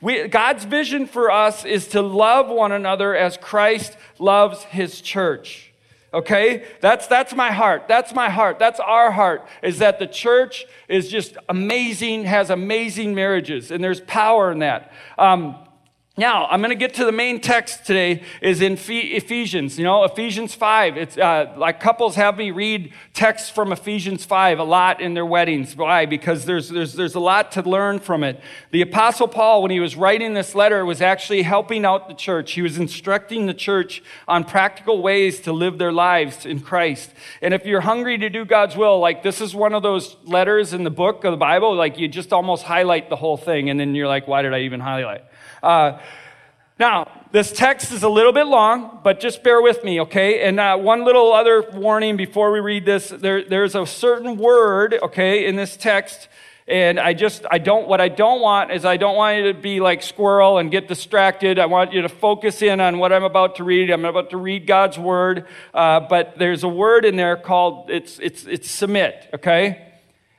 We, 0.00 0.26
God's 0.26 0.64
vision 0.64 1.06
for 1.06 1.30
us 1.30 1.64
is 1.64 1.88
to 1.88 2.02
love 2.02 2.48
one 2.48 2.72
another 2.72 3.14
as 3.14 3.36
Christ 3.36 3.96
loves 4.18 4.64
his 4.64 5.00
church. 5.00 5.71
Okay? 6.14 6.64
That's, 6.80 7.06
that's 7.06 7.34
my 7.34 7.52
heart. 7.52 7.88
That's 7.88 8.14
my 8.14 8.28
heart. 8.28 8.58
That's 8.58 8.80
our 8.80 9.10
heart, 9.10 9.46
is 9.62 9.78
that 9.78 9.98
the 9.98 10.06
church 10.06 10.66
is 10.88 11.08
just 11.08 11.36
amazing, 11.48 12.24
has 12.24 12.50
amazing 12.50 13.14
marriages, 13.14 13.70
and 13.70 13.82
there's 13.82 14.00
power 14.00 14.52
in 14.52 14.58
that. 14.60 14.92
Um, 15.18 15.56
now, 16.18 16.44
I'm 16.44 16.60
going 16.60 16.68
to 16.68 16.76
get 16.76 16.92
to 16.96 17.06
the 17.06 17.12
main 17.12 17.40
text 17.40 17.86
today 17.86 18.22
is 18.42 18.60
in 18.60 18.74
Ephesians. 18.74 19.78
You 19.78 19.84
know, 19.84 20.04
Ephesians 20.04 20.54
5. 20.54 20.98
It's 20.98 21.16
uh, 21.16 21.54
like 21.56 21.80
couples 21.80 22.16
have 22.16 22.36
me 22.36 22.50
read 22.50 22.92
texts 23.14 23.48
from 23.48 23.72
Ephesians 23.72 24.22
5 24.26 24.58
a 24.58 24.62
lot 24.62 25.00
in 25.00 25.14
their 25.14 25.24
weddings. 25.24 25.74
Why? 25.74 26.04
Because 26.04 26.44
there's, 26.44 26.68
there's, 26.68 26.92
there's 26.92 27.14
a 27.14 27.20
lot 27.20 27.52
to 27.52 27.62
learn 27.62 27.98
from 27.98 28.24
it. 28.24 28.42
The 28.72 28.82
Apostle 28.82 29.26
Paul, 29.26 29.62
when 29.62 29.70
he 29.70 29.80
was 29.80 29.96
writing 29.96 30.34
this 30.34 30.54
letter, 30.54 30.84
was 30.84 31.00
actually 31.00 31.44
helping 31.44 31.86
out 31.86 32.08
the 32.08 32.14
church. 32.14 32.52
He 32.52 32.60
was 32.60 32.76
instructing 32.76 33.46
the 33.46 33.54
church 33.54 34.02
on 34.28 34.44
practical 34.44 35.00
ways 35.00 35.40
to 35.40 35.52
live 35.54 35.78
their 35.78 35.92
lives 35.92 36.44
in 36.44 36.60
Christ. 36.60 37.10
And 37.40 37.54
if 37.54 37.64
you're 37.64 37.80
hungry 37.80 38.18
to 38.18 38.28
do 38.28 38.44
God's 38.44 38.76
will, 38.76 39.00
like 39.00 39.22
this 39.22 39.40
is 39.40 39.54
one 39.54 39.72
of 39.72 39.82
those 39.82 40.18
letters 40.24 40.74
in 40.74 40.84
the 40.84 40.90
book 40.90 41.24
of 41.24 41.30
the 41.30 41.38
Bible, 41.38 41.74
like 41.74 41.98
you 41.98 42.06
just 42.06 42.34
almost 42.34 42.64
highlight 42.64 43.08
the 43.08 43.16
whole 43.16 43.38
thing, 43.38 43.70
and 43.70 43.80
then 43.80 43.94
you're 43.94 44.08
like, 44.08 44.28
why 44.28 44.42
did 44.42 44.52
I 44.52 44.60
even 44.60 44.80
highlight? 44.80 45.24
Uh, 45.62 45.98
now, 46.78 47.08
this 47.30 47.52
text 47.52 47.92
is 47.92 48.02
a 48.02 48.08
little 48.08 48.32
bit 48.32 48.46
long, 48.46 48.98
but 49.04 49.20
just 49.20 49.44
bear 49.44 49.62
with 49.62 49.84
me, 49.84 50.00
okay? 50.00 50.42
And 50.42 50.58
uh, 50.58 50.76
one 50.76 51.04
little 51.04 51.32
other 51.32 51.62
warning 51.72 52.16
before 52.16 52.50
we 52.50 52.60
read 52.60 52.84
this 52.84 53.08
there, 53.10 53.44
there's 53.44 53.74
a 53.74 53.86
certain 53.86 54.36
word, 54.36 54.98
okay, 55.02 55.46
in 55.46 55.54
this 55.54 55.76
text. 55.76 56.28
And 56.66 56.98
I 56.98 57.12
just, 57.12 57.44
I 57.50 57.58
don't, 57.58 57.88
what 57.88 58.00
I 58.00 58.08
don't 58.08 58.40
want 58.40 58.72
is 58.72 58.84
I 58.84 58.96
don't 58.96 59.16
want 59.16 59.38
you 59.38 59.52
to 59.52 59.58
be 59.58 59.80
like 59.80 60.02
squirrel 60.02 60.58
and 60.58 60.70
get 60.70 60.88
distracted. 60.88 61.58
I 61.58 61.66
want 61.66 61.92
you 61.92 62.02
to 62.02 62.08
focus 62.08 62.62
in 62.62 62.80
on 62.80 62.98
what 62.98 63.12
I'm 63.12 63.24
about 63.24 63.56
to 63.56 63.64
read. 63.64 63.90
I'm 63.90 64.04
about 64.04 64.30
to 64.30 64.36
read 64.36 64.66
God's 64.66 64.98
word. 64.98 65.46
Uh, 65.74 66.00
but 66.00 66.38
there's 66.38 66.64
a 66.64 66.68
word 66.68 67.04
in 67.04 67.16
there 67.16 67.36
called, 67.36 67.90
it's, 67.90 68.18
it's, 68.18 68.44
it's 68.46 68.70
submit, 68.70 69.28
okay? 69.34 69.92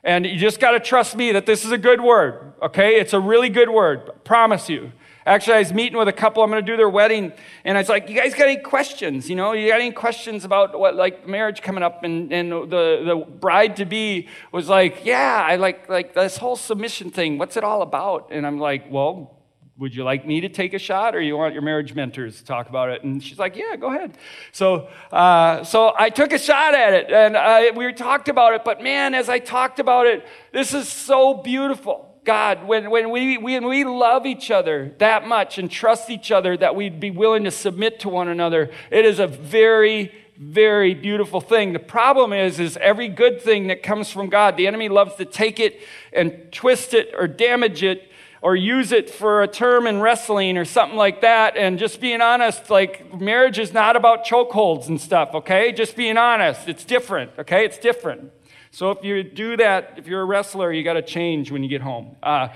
And 0.03 0.25
you 0.25 0.38
just 0.38 0.60
got 0.60 0.72
to 0.72 0.80
trust 0.80 1.15
me 1.15 1.32
that 1.34 1.46
this 1.46 1.63
is 1.63 1.72
a 1.72 1.77
good 1.77 2.01
word, 2.01 2.53
okay? 2.62 3.00
It's 3.00 3.13
a 3.13 3.20
really 3.20 3.50
good 3.50 3.70
word, 3.70 4.10
I 4.10 4.18
promise 4.20 4.70
you. 4.70 4.92
Actually, 5.25 5.56
I 5.56 5.60
was 5.60 5.74
meeting 5.74 5.98
with 5.98 6.10
a 6.10 6.13
couple. 6.13 6.44
I'm 6.44 6.50
going 6.50 6.63
to 6.63 6.72
do 6.72 6.75
their 6.75 6.89
wedding, 6.89 7.32
and 7.63 7.77
I 7.77 7.82
was 7.82 7.88
like, 7.88 8.10
"You 8.10 8.15
guys 8.15 8.34
got 8.34 8.50
any 8.50 8.62
questions? 8.62 9.30
You 9.30 9.38
know, 9.38 9.53
you 9.53 9.70
got 9.70 9.80
any 9.80 9.92
questions 9.92 10.44
about 10.44 10.77
what 10.77 10.96
like 10.96 11.27
marriage 11.27 11.62
coming 11.62 11.84
up?" 11.84 12.03
And 12.03 12.32
and 12.34 12.51
the 12.51 13.03
the 13.06 13.25
bride 13.39 13.77
to 13.77 13.86
be 13.86 14.27
was 14.51 14.68
like, 14.68 15.06
"Yeah, 15.06 15.46
I 15.48 15.56
like 15.56 15.88
like 15.88 16.13
this 16.13 16.38
whole 16.38 16.58
submission 16.58 17.10
thing. 17.10 17.38
What's 17.38 17.56
it 17.56 17.63
all 17.63 17.82
about?" 17.82 18.30
And 18.32 18.46
I'm 18.46 18.60
like, 18.60 18.92
"Well." 18.92 19.39
Would 19.80 19.96
you 19.96 20.03
like 20.03 20.24
me 20.24 20.39
to 20.42 20.50
take 20.50 20.75
a 20.75 20.80
shot, 20.80 21.15
or 21.15 21.20
you 21.20 21.36
want 21.36 21.53
your 21.56 21.63
marriage 21.63 21.96
mentors 21.96 22.38
to 22.38 22.46
talk 22.46 22.70
about 22.70 22.89
it? 22.89 23.03
And 23.03 23.24
she's 23.24 23.39
like, 23.39 23.56
"Yeah, 23.56 23.75
go 23.75 23.88
ahead." 23.88 24.15
So, 24.51 24.88
uh, 25.12 25.63
so 25.63 25.96
I 25.98 26.12
took 26.12 26.32
a 26.32 26.38
shot 26.38 26.75
at 26.75 26.94
it, 26.94 27.12
and 27.12 27.75
we 27.75 27.92
talked 27.92 28.30
about 28.30 28.53
it. 28.53 28.63
But 28.63 28.84
man, 28.84 29.15
as 29.15 29.30
I 29.30 29.39
talked 29.39 29.80
about 29.80 30.06
it, 30.06 30.24
this 30.51 30.75
is 30.75 30.88
so 30.88 31.34
beautiful 31.34 32.12
God, 32.25 32.65
when, 32.65 32.89
when, 32.89 33.10
we, 33.10 33.38
when 33.38 33.68
we 33.68 33.84
love 33.84 34.25
each 34.25 34.50
other 34.50 34.94
that 35.00 35.27
much 35.27 35.58
and 35.58 35.70
trust 35.70 36.10
each 36.10 36.32
other 36.32 36.56
that 36.58 36.75
we'd 36.75 37.00
be 37.00 37.12
willing 37.12 37.44
to 37.44 37.51
submit 37.51 38.00
to 38.01 38.10
one 38.10 38.27
another, 38.27 38.72
it 38.92 39.06
is 39.06 39.20
a 39.20 39.27
very, 39.27 40.13
very 40.38 40.94
beautiful 40.94 41.42
thing. 41.42 41.74
The 41.74 41.80
problem 41.80 42.34
is, 42.34 42.60
is 42.60 42.77
every 42.77 43.10
good 43.10 43.42
thing 43.42 43.68
that 43.68 43.84
comes 43.84 44.10
from 44.10 44.30
God, 44.30 44.58
the 44.58 44.68
enemy 44.68 44.89
loves 44.89 45.15
to 45.15 45.25
take 45.25 45.60
it 45.60 45.82
and 46.12 46.51
twist 46.51 46.94
it 46.94 47.13
or 47.18 47.27
damage 47.27 47.84
it 47.84 48.10
or 48.42 48.58
use 48.58 48.92
it 48.92 49.10
for 49.10 49.42
a 49.42 49.48
term 49.48 49.88
in 49.88 50.01
wrestling 50.01 50.58
or 50.58 50.65
something 50.65 50.98
like 50.98 51.22
that. 51.22 51.56
And 51.56 51.80
just 51.80 52.01
being 52.01 52.22
honest, 52.22 52.70
like 52.70 53.20
marriage 53.20 53.58
is 53.58 53.72
not 53.72 53.96
about 53.96 54.25
chokeholds 54.25 54.89
and 54.89 55.00
stuff, 55.00 55.34
okay? 55.34 55.72
Just 55.72 55.96
being 55.96 56.18
honest. 56.18 56.68
It's 56.68 56.84
different, 56.84 57.32
okay? 57.39 57.63
It's 57.63 57.77
different. 57.77 58.32
So 58.74 58.89
if 58.89 59.03
you 59.03 59.22
do 59.22 59.56
that, 59.58 59.94
if 59.98 60.08
you're 60.08 60.22
a 60.22 60.25
wrestler, 60.25 60.74
you 60.74 60.84
got 60.84 60.94
to 60.94 61.03
change 61.03 61.51
when 61.51 61.62
you 61.62 61.70
get 61.70 61.84
home. 61.84 62.15
Uh, 62.24 62.48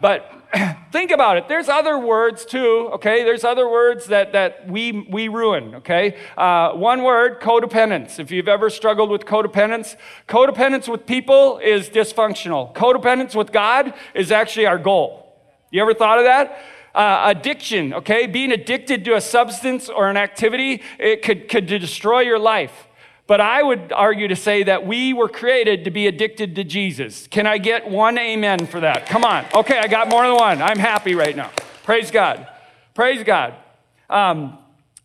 but 0.00 0.30
think 0.92 1.10
about 1.10 1.36
it. 1.36 1.48
There's 1.48 1.68
other 1.68 1.98
words 1.98 2.44
too, 2.44 2.90
okay? 2.92 3.24
There's 3.24 3.42
other 3.42 3.68
words 3.68 4.06
that, 4.06 4.34
that 4.34 4.68
we, 4.70 4.92
we 5.10 5.26
ruin, 5.26 5.74
okay? 5.74 6.16
Uh, 6.38 6.74
one 6.74 7.02
word, 7.02 7.40
codependence. 7.40 8.20
If 8.20 8.30
you've 8.30 8.46
ever 8.46 8.70
struggled 8.70 9.10
with 9.10 9.22
codependence, 9.22 9.96
codependence 10.28 10.86
with 10.86 11.06
people 11.06 11.58
is 11.58 11.90
dysfunctional. 11.90 12.72
Codependence 12.72 13.34
with 13.34 13.50
God 13.50 13.94
is 14.14 14.30
actually 14.30 14.66
our 14.66 14.78
goal. 14.78 15.34
You 15.72 15.82
ever 15.82 15.92
thought 15.92 16.18
of 16.18 16.24
that? 16.24 16.56
Uh, 16.94 17.34
addiction, 17.36 17.94
okay? 17.94 18.28
Being 18.28 18.52
addicted 18.52 19.04
to 19.06 19.16
a 19.16 19.20
substance 19.20 19.88
or 19.88 20.08
an 20.08 20.16
activity, 20.16 20.82
it 21.00 21.22
could, 21.22 21.48
could 21.48 21.66
destroy 21.66 22.20
your 22.20 22.38
life. 22.38 22.86
But 23.26 23.40
I 23.40 23.62
would 23.62 23.90
argue 23.92 24.28
to 24.28 24.36
say 24.36 24.64
that 24.64 24.86
we 24.86 25.14
were 25.14 25.28
created 25.28 25.84
to 25.84 25.90
be 25.90 26.06
addicted 26.06 26.54
to 26.56 26.64
Jesus. 26.64 27.26
Can 27.26 27.46
I 27.46 27.56
get 27.56 27.88
one 27.88 28.18
amen 28.18 28.66
for 28.66 28.80
that? 28.80 29.06
Come 29.06 29.24
on. 29.24 29.46
Okay, 29.54 29.78
I 29.78 29.86
got 29.86 30.08
more 30.08 30.26
than 30.26 30.36
one. 30.36 30.60
I'm 30.60 30.78
happy 30.78 31.14
right 31.14 31.34
now. 31.34 31.50
Praise 31.84 32.10
God. 32.10 32.46
Praise 32.94 33.24
God. 33.24 33.54
Um, 34.10 34.58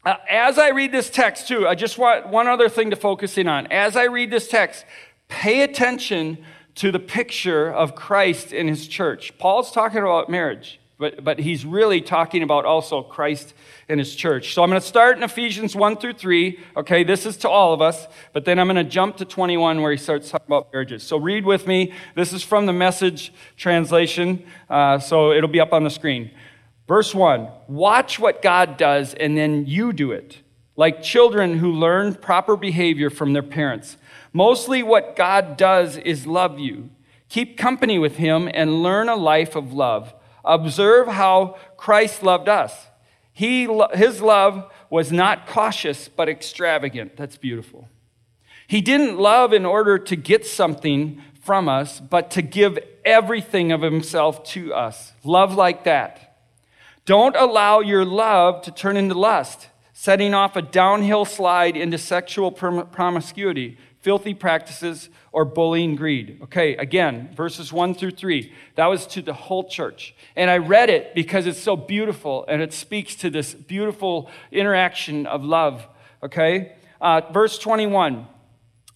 uh, 0.06 0.16
as 0.30 0.58
I 0.58 0.70
read 0.70 0.92
this 0.92 1.10
text, 1.10 1.48
too, 1.48 1.68
I 1.68 1.76
just 1.76 1.98
want 1.98 2.28
one 2.28 2.48
other 2.48 2.68
thing 2.68 2.90
to 2.90 2.96
focus 2.96 3.38
in 3.38 3.48
on. 3.48 3.68
As 3.68 3.96
I 3.96 4.04
read 4.06 4.32
this 4.32 4.50
text, 4.50 4.86
pay 5.30 5.62
attention 5.62 6.44
to 6.76 6.92
the 6.92 7.00
picture 7.00 7.72
of 7.72 7.96
Christ 7.96 8.54
in 8.54 8.68
his 8.68 8.88
church. 8.88 9.38
Paul's 9.38 9.72
talking 9.72 10.00
about 10.00 10.30
marriage, 10.30 10.80
but, 11.00 11.24
but 11.24 11.40
he's 11.40 11.66
really 11.66 12.02
talking 12.02 12.44
about 12.44 12.66
also 12.66 13.02
Christ 13.02 13.54
and 13.88 14.00
his 14.00 14.14
church. 14.14 14.54
So 14.54 14.62
I'm 14.62 14.70
going 14.70 14.82
to 14.82 14.86
start 14.86 15.16
in 15.16 15.24
Ephesians 15.24 15.74
1 15.74 15.96
through 15.96 16.14
3. 16.14 16.60
Okay, 16.76 17.06
this 17.06 17.26
is 17.26 17.38
to 17.38 17.50
all 17.50 17.74
of 17.74 17.82
us, 17.82 18.06
but 18.34 18.44
then 18.44 18.60
I'm 18.60 18.68
going 18.68 18.76
to 18.76 18.84
jump 18.84 19.16
to 19.18 19.26
21 19.26 19.82
where 19.82 19.92
he 19.92 19.98
starts 19.98 20.30
talking 20.30 20.48
about 20.48 20.74
marriages. 20.74 21.02
So 21.02 21.18
read 21.18 21.46
with 21.46 21.66
me. 21.66 21.94
This 22.16 22.34
is 22.34 22.44
from 22.44 22.66
the 22.66 22.74
message 22.74 23.32
translation, 23.56 24.46
uh, 24.70 25.00
so 25.00 25.32
it'll 25.32 25.50
be 25.50 25.62
up 25.62 25.72
on 25.72 25.86
the 25.86 25.90
screen. 25.90 26.32
Verse 26.86 27.16
1 27.16 27.48
Watch 27.70 28.20
what 28.20 28.42
God 28.42 28.76
does, 28.76 29.14
and 29.14 29.38
then 29.38 29.66
you 29.68 29.94
do 29.94 30.12
it, 30.12 30.40
like 30.76 31.02
children 31.02 31.60
who 31.60 31.72
learn 31.72 32.14
proper 32.14 32.58
behavior 32.58 33.10
from 33.10 33.32
their 33.32 33.42
parents. 33.42 33.96
Mostly 34.34 34.84
what 34.84 35.16
God 35.16 35.56
does 35.56 35.96
is 35.96 36.28
love 36.28 36.60
you. 36.60 36.90
Keep 37.30 37.58
company 37.58 37.98
with 38.00 38.18
him 38.18 38.50
and 38.54 38.84
learn 38.84 39.08
a 39.08 39.16
life 39.16 39.56
of 39.56 39.72
love. 39.72 40.14
Observe 40.44 41.08
how 41.08 41.58
Christ 41.78 42.24
loved 42.24 42.50
us 42.50 42.90
he, 43.40 43.70
his 43.94 44.22
love 44.22 44.70
was 44.90 45.14
not 45.14 45.48
cautious, 45.48 46.10
but 46.10 46.28
extravagant. 46.28 47.16
That's 47.16 47.38
beautiful. 47.38 47.88
He 48.68 48.82
didn't 48.82 49.18
love 49.18 49.54
in 49.54 49.66
order 49.66 49.98
to 49.98 50.16
get 50.18 50.46
something 50.46 51.22
from 51.42 51.70
us, 51.70 52.02
but 52.02 52.32
to 52.32 52.42
give 52.42 52.78
everything 53.06 53.72
of 53.72 53.82
himself 53.82 54.44
to 54.56 54.74
us. 54.74 55.14
Love 55.24 55.56
like 55.56 55.86
that. 55.86 56.36
Don't 57.06 57.34
allow 57.38 57.80
your 57.80 58.04
love 58.04 58.62
to 58.64 58.72
turn 58.72 58.98
into 58.98 59.16
lust, 59.16 59.70
setting 59.94 60.34
off 60.34 60.58
a 60.58 60.62
downhill 60.62 61.24
slide 61.24 61.78
into 61.78 61.98
sexual 61.98 62.52
promiscuity 62.52 63.78
filthy 64.02 64.34
practices, 64.34 65.10
or 65.32 65.46
bullying 65.46 65.96
greed. 65.96 66.40
Okay, 66.44 66.76
again, 66.78 67.30
verses 67.36 67.72
1 67.72 67.94
through 67.94 68.12
3. 68.12 68.52
That 68.76 68.88
was 68.88 69.06
to 69.08 69.22
the 69.22 69.34
whole 69.34 69.68
church. 69.68 70.16
And 70.36 70.50
I 70.50 70.58
read 70.58 70.90
it 70.90 71.14
because 71.14 71.46
it's 71.46 71.60
so 71.60 71.76
beautiful 71.76 72.46
and 72.48 72.62
it 72.62 72.74
speaks 72.74 73.16
to 73.18 73.30
this 73.30 73.54
beautiful 73.54 74.30
interaction 74.52 75.26
of 75.26 75.44
love. 75.44 75.86
Okay, 76.24 76.76
uh, 77.02 77.22
verse 77.32 77.58
21. 77.60 78.28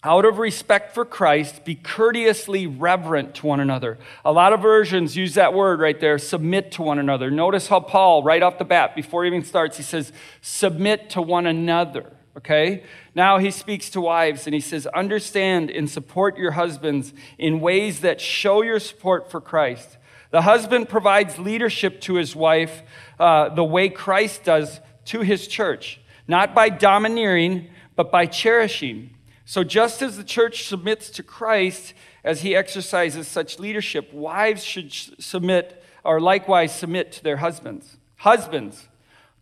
Out 0.02 0.26
of 0.26 0.36
respect 0.36 0.94
for 0.94 1.06
Christ, 1.06 1.64
be 1.64 1.74
courteously 1.74 2.66
reverent 2.66 3.36
to 3.36 3.46
one 3.46 3.60
another. 3.60 3.96
A 4.22 4.32
lot 4.32 4.52
of 4.52 4.60
versions 4.60 5.16
use 5.16 5.32
that 5.34 5.54
word 5.54 5.80
right 5.80 5.98
there, 5.98 6.18
submit 6.18 6.72
to 6.72 6.82
one 6.82 6.98
another. 6.98 7.30
Notice 7.30 7.68
how 7.68 7.80
Paul, 7.80 8.22
right 8.22 8.42
off 8.42 8.58
the 8.58 8.66
bat, 8.66 8.94
before 8.94 9.24
he 9.24 9.28
even 9.28 9.44
starts, 9.44 9.78
he 9.78 9.82
says, 9.82 10.12
submit 10.42 11.08
to 11.10 11.22
one 11.22 11.46
another 11.46 12.12
okay? 12.36 12.84
Now 13.14 13.38
he 13.38 13.50
speaks 13.50 13.90
to 13.90 14.00
wives 14.00 14.46
and 14.46 14.54
he 14.54 14.60
says, 14.60 14.86
Understand 14.88 15.70
and 15.70 15.88
support 15.88 16.36
your 16.36 16.52
husbands 16.52 17.12
in 17.38 17.60
ways 17.60 18.00
that 18.00 18.20
show 18.20 18.62
your 18.62 18.80
support 18.80 19.30
for 19.30 19.40
Christ. 19.40 19.98
The 20.30 20.42
husband 20.42 20.88
provides 20.88 21.38
leadership 21.38 22.00
to 22.02 22.14
his 22.14 22.34
wife 22.34 22.82
uh, 23.20 23.50
the 23.50 23.64
way 23.64 23.88
Christ 23.88 24.44
does 24.44 24.80
to 25.06 25.20
his 25.20 25.46
church, 25.46 26.00
not 26.26 26.54
by 26.54 26.70
domineering, 26.70 27.68
but 27.94 28.10
by 28.10 28.26
cherishing. 28.26 29.10
So, 29.44 29.62
just 29.62 30.02
as 30.02 30.16
the 30.16 30.24
church 30.24 30.66
submits 30.66 31.10
to 31.10 31.22
Christ 31.22 31.94
as 32.24 32.40
he 32.40 32.56
exercises 32.56 33.28
such 33.28 33.58
leadership, 33.58 34.12
wives 34.12 34.64
should 34.64 34.92
submit 34.92 35.84
or 36.02 36.20
likewise 36.20 36.74
submit 36.74 37.12
to 37.12 37.22
their 37.22 37.36
husbands. 37.36 37.98
Husbands, 38.16 38.88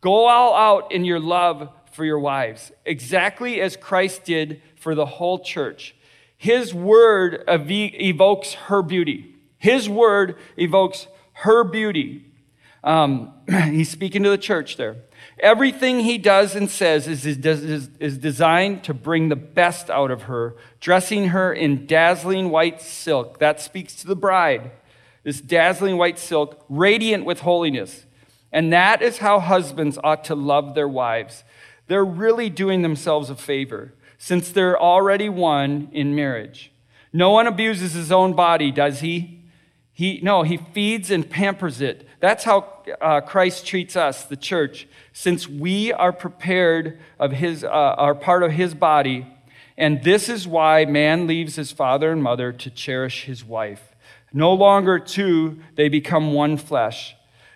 go 0.00 0.26
all 0.26 0.54
out 0.54 0.92
in 0.92 1.04
your 1.04 1.20
love 1.20 1.70
for 1.92 2.04
your 2.04 2.18
wives, 2.18 2.72
exactly 2.84 3.60
as 3.60 3.76
Christ 3.76 4.24
did 4.24 4.62
for 4.74 4.94
the 4.94 5.06
whole 5.06 5.38
church. 5.38 5.94
His 6.36 6.74
word 6.74 7.44
evokes 7.46 8.54
her 8.54 8.82
beauty. 8.82 9.36
His 9.58 9.88
word 9.88 10.36
evokes 10.56 11.06
her 11.34 11.62
beauty. 11.62 12.24
Um, 12.82 13.32
he's 13.70 13.90
speaking 13.90 14.24
to 14.24 14.30
the 14.30 14.38
church 14.38 14.76
there. 14.76 14.96
Everything 15.38 16.00
he 16.00 16.18
does 16.18 16.56
and 16.56 16.68
says 16.68 17.06
is, 17.06 17.24
is, 17.24 17.90
is 18.00 18.18
designed 18.18 18.84
to 18.84 18.94
bring 18.94 19.28
the 19.28 19.36
best 19.36 19.88
out 19.88 20.10
of 20.10 20.22
her, 20.22 20.56
dressing 20.80 21.28
her 21.28 21.52
in 21.52 21.86
dazzling 21.86 22.50
white 22.50 22.80
silk. 22.80 23.38
That 23.38 23.60
speaks 23.60 23.94
to 23.96 24.06
the 24.06 24.16
bride. 24.16 24.72
This 25.22 25.40
dazzling 25.40 25.96
white 25.96 26.18
silk, 26.18 26.64
radiant 26.68 27.24
with 27.24 27.40
holiness. 27.40 28.04
And 28.52 28.72
that 28.72 29.00
is 29.00 29.18
how 29.18 29.40
husbands 29.40 29.98
ought 30.02 30.24
to 30.24 30.34
love 30.34 30.74
their 30.74 30.88
wives. 30.88 31.44
They're 31.92 32.02
really 32.06 32.48
doing 32.48 32.80
themselves 32.80 33.28
a 33.28 33.36
favor 33.36 33.92
since 34.16 34.50
they're 34.50 34.80
already 34.80 35.28
one 35.28 35.90
in 35.92 36.14
marriage. 36.14 36.72
No 37.12 37.32
one 37.32 37.46
abuses 37.46 37.92
his 37.92 38.10
own 38.10 38.32
body, 38.32 38.70
does 38.70 39.00
he? 39.00 39.42
He, 39.92 40.18
no, 40.22 40.42
he 40.42 40.56
feeds 40.56 41.10
and 41.10 41.28
pampers 41.28 41.82
it. 41.82 42.08
That's 42.18 42.44
how 42.44 42.82
uh, 42.98 43.20
Christ 43.20 43.66
treats 43.66 43.94
us, 43.94 44.24
the 44.24 44.38
church, 44.38 44.88
since 45.12 45.46
we 45.46 45.92
are 45.92 46.14
prepared 46.14 46.98
of 47.18 47.32
his, 47.32 47.62
uh, 47.62 47.68
are 47.68 48.14
part 48.14 48.42
of 48.42 48.52
his 48.52 48.72
body. 48.72 49.26
And 49.76 50.02
this 50.02 50.30
is 50.30 50.48
why 50.48 50.86
man 50.86 51.26
leaves 51.26 51.56
his 51.56 51.72
father 51.72 52.10
and 52.10 52.22
mother 52.22 52.52
to 52.54 52.70
cherish 52.70 53.24
his 53.24 53.44
wife. 53.44 53.94
No 54.32 54.54
longer 54.54 54.98
two, 54.98 55.58
they 55.74 55.90
become 55.90 56.32
one 56.32 56.56
flesh. 56.56 57.14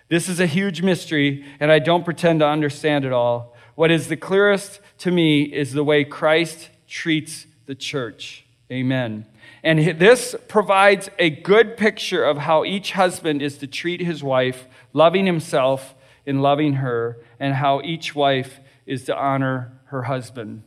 This 0.09 0.29
is 0.29 0.39
a 0.39 0.45
huge 0.45 0.83
mystery, 0.83 1.43
and 1.59 1.71
I 1.71 1.79
don't 1.79 2.05
pretend 2.05 2.41
to 2.41 2.47
understand 2.47 3.03
it 3.03 3.11
all. 3.11 3.56
What 3.77 3.91
is 3.91 4.07
the 4.07 4.17
clearest 4.17 4.79
to 4.97 5.11
me 5.11 5.43
is 5.43 5.73
the 5.73 5.83
way 5.83 6.03
Christ 6.03 6.71
treats 6.87 7.45
the 7.67 7.75
church. 7.75 8.43
Amen. 8.71 9.27
And 9.61 9.99
this 9.99 10.35
provides 10.47 11.11
a 11.19 11.29
good 11.29 11.77
picture 11.77 12.23
of 12.23 12.39
how 12.39 12.65
each 12.65 12.93
husband 12.93 13.43
is 13.43 13.59
to 13.59 13.67
treat 13.67 14.01
his 14.01 14.23
wife, 14.23 14.65
loving 14.93 15.27
himself 15.27 15.93
in 16.25 16.41
loving 16.41 16.73
her, 16.73 17.19
and 17.39 17.53
how 17.53 17.79
each 17.81 18.15
wife 18.15 18.61
is 18.87 19.03
to 19.03 19.15
honor 19.15 19.79
her 19.89 20.01
husband. 20.01 20.63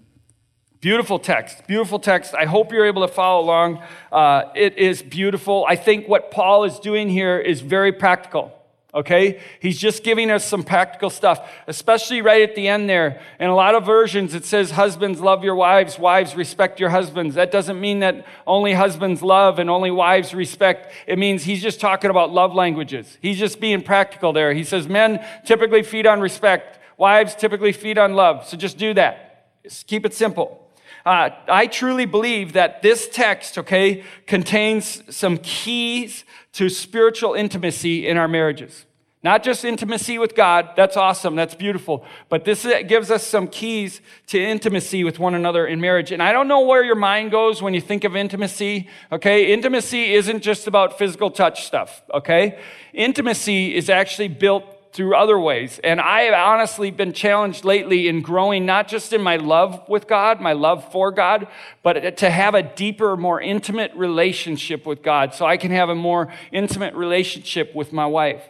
Beautiful 0.80 1.18
text, 1.18 1.66
beautiful 1.66 1.98
text. 1.98 2.32
I 2.32 2.44
hope 2.44 2.70
you're 2.70 2.86
able 2.86 3.04
to 3.04 3.12
follow 3.12 3.42
along. 3.42 3.82
Uh, 4.12 4.44
it 4.54 4.78
is 4.78 5.02
beautiful. 5.02 5.66
I 5.68 5.74
think 5.74 6.06
what 6.06 6.30
Paul 6.30 6.62
is 6.62 6.78
doing 6.78 7.08
here 7.08 7.40
is 7.40 7.60
very 7.60 7.90
practical. 7.90 8.59
Okay? 8.92 9.40
He's 9.60 9.78
just 9.78 10.02
giving 10.02 10.30
us 10.30 10.44
some 10.44 10.64
practical 10.64 11.10
stuff, 11.10 11.48
especially 11.66 12.22
right 12.22 12.42
at 12.42 12.56
the 12.56 12.66
end 12.66 12.88
there. 12.88 13.20
In 13.38 13.48
a 13.48 13.54
lot 13.54 13.74
of 13.74 13.86
versions, 13.86 14.34
it 14.34 14.44
says, 14.44 14.72
Husbands, 14.72 15.20
love 15.20 15.44
your 15.44 15.54
wives, 15.54 15.98
wives, 15.98 16.34
respect 16.34 16.80
your 16.80 16.90
husbands. 16.90 17.36
That 17.36 17.52
doesn't 17.52 17.80
mean 17.80 18.00
that 18.00 18.26
only 18.46 18.72
husbands 18.72 19.22
love 19.22 19.58
and 19.58 19.70
only 19.70 19.90
wives 19.90 20.34
respect. 20.34 20.92
It 21.06 21.18
means 21.18 21.44
he's 21.44 21.62
just 21.62 21.80
talking 21.80 22.10
about 22.10 22.32
love 22.32 22.54
languages. 22.54 23.16
He's 23.22 23.38
just 23.38 23.60
being 23.60 23.82
practical 23.82 24.32
there. 24.32 24.52
He 24.52 24.64
says, 24.64 24.88
Men 24.88 25.24
typically 25.44 25.82
feed 25.82 26.06
on 26.06 26.20
respect, 26.20 26.80
wives 26.96 27.34
typically 27.34 27.72
feed 27.72 27.96
on 27.96 28.14
love. 28.14 28.46
So 28.46 28.56
just 28.56 28.76
do 28.76 28.92
that. 28.94 29.46
Just 29.62 29.86
keep 29.86 30.04
it 30.04 30.14
simple. 30.14 30.59
Uh, 31.04 31.30
I 31.48 31.66
truly 31.66 32.04
believe 32.04 32.52
that 32.52 32.82
this 32.82 33.08
text, 33.08 33.58
okay, 33.58 34.04
contains 34.26 35.02
some 35.14 35.38
keys 35.38 36.24
to 36.52 36.68
spiritual 36.68 37.34
intimacy 37.34 38.06
in 38.06 38.16
our 38.16 38.28
marriages. 38.28 38.86
Not 39.22 39.42
just 39.42 39.66
intimacy 39.66 40.18
with 40.18 40.34
God, 40.34 40.70
that's 40.76 40.96
awesome, 40.96 41.36
that's 41.36 41.54
beautiful, 41.54 42.06
but 42.30 42.46
this 42.46 42.66
gives 42.88 43.10
us 43.10 43.26
some 43.26 43.48
keys 43.48 44.00
to 44.28 44.42
intimacy 44.42 45.04
with 45.04 45.18
one 45.18 45.34
another 45.34 45.66
in 45.66 45.78
marriage. 45.78 46.10
And 46.10 46.22
I 46.22 46.32
don't 46.32 46.48
know 46.48 46.62
where 46.62 46.82
your 46.82 46.94
mind 46.94 47.30
goes 47.30 47.60
when 47.60 47.74
you 47.74 47.82
think 47.82 48.04
of 48.04 48.16
intimacy, 48.16 48.88
okay? 49.12 49.52
Intimacy 49.52 50.14
isn't 50.14 50.40
just 50.40 50.66
about 50.66 50.96
physical 50.96 51.30
touch 51.30 51.66
stuff, 51.66 52.02
okay? 52.14 52.58
Intimacy 52.94 53.74
is 53.74 53.90
actually 53.90 54.28
built 54.28 54.64
through 54.92 55.14
other 55.14 55.38
ways. 55.38 55.80
And 55.84 56.00
I 56.00 56.22
have 56.22 56.34
honestly 56.34 56.90
been 56.90 57.12
challenged 57.12 57.64
lately 57.64 58.08
in 58.08 58.22
growing 58.22 58.66
not 58.66 58.88
just 58.88 59.12
in 59.12 59.22
my 59.22 59.36
love 59.36 59.88
with 59.88 60.08
God, 60.08 60.40
my 60.40 60.52
love 60.52 60.90
for 60.90 61.12
God, 61.12 61.46
but 61.82 62.16
to 62.18 62.30
have 62.30 62.54
a 62.54 62.62
deeper, 62.62 63.16
more 63.16 63.40
intimate 63.40 63.92
relationship 63.94 64.86
with 64.86 65.02
God 65.02 65.34
so 65.34 65.46
I 65.46 65.56
can 65.56 65.70
have 65.70 65.88
a 65.88 65.94
more 65.94 66.32
intimate 66.50 66.94
relationship 66.94 67.74
with 67.74 67.92
my 67.92 68.06
wife. 68.06 68.42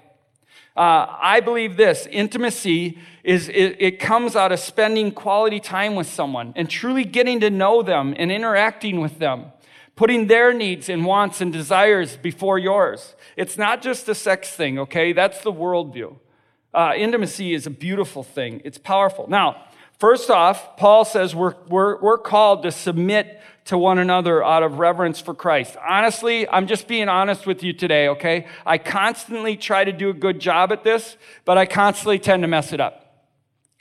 Uh, 0.77 1.07
I 1.21 1.41
believe 1.41 1.77
this 1.77 2.07
intimacy 2.11 2.99
is 3.23 3.49
it, 3.49 3.77
it 3.79 4.01
comes 4.01 4.35
out 4.35 4.51
of 4.51 4.61
spending 4.61 5.13
quality 5.13 5.61
time 5.61 5.95
with 5.95 6.07
someone 6.07 6.55
and 6.57 6.71
truly 6.71 7.05
getting 7.05 7.41
to 7.41 7.51
know 7.51 7.83
them 7.83 8.15
and 8.17 8.33
interacting 8.33 9.01
with 9.01 9.19
them 9.19 9.53
putting 10.01 10.29
their 10.29 10.55
needs 10.55 10.89
and 10.89 11.05
wants 11.05 11.43
and 11.43 11.53
desires 11.53 12.17
before 12.17 12.59
yours. 12.59 13.15
It's 13.37 13.59
not 13.59 13.83
just 13.83 14.09
a 14.09 14.15
sex 14.15 14.49
thing, 14.49 14.79
okay? 14.79 15.13
That's 15.13 15.43
the 15.43 15.53
worldview. 15.53 16.17
Uh, 16.73 16.93
intimacy 16.97 17.53
is 17.53 17.67
a 17.67 17.71
beautiful 17.71 18.23
thing, 18.23 18.61
it's 18.65 18.79
powerful. 18.79 19.29
Now, 19.29 19.65
first 19.99 20.31
off, 20.31 20.77
Paul 20.77 21.05
says 21.05 21.35
we're, 21.35 21.55
we're, 21.69 22.01
we're 22.01 22.19
called 22.19 22.63
to 22.63 22.71
submit 22.71 23.41
to 23.65 23.77
one 23.77 23.99
another 23.99 24.45
out 24.45 24.63
of 24.63 24.79
reverence 24.79 25.21
for 25.21 25.35
Christ. 25.35 25.77
Honestly, 25.87 26.49
I'm 26.49 26.67
just 26.67 26.89
being 26.89 27.09
honest 27.09 27.47
with 27.47 27.63
you 27.63 27.73
today, 27.73 28.09
okay? 28.09 28.47
I 28.65 28.79
constantly 28.79 29.57
try 29.57 29.85
to 29.85 29.93
do 29.93 30.11
a 30.11 30.15
good 30.15 30.41
job 30.41 30.73
at 30.73 30.85
this, 30.85 31.17
but 31.45 31.59
I 31.59 31.67
constantly 31.67 32.19
tend 32.19 32.43
to 32.43 32.49
mess 32.49 32.73
it 32.73 32.81
up. 32.81 33.29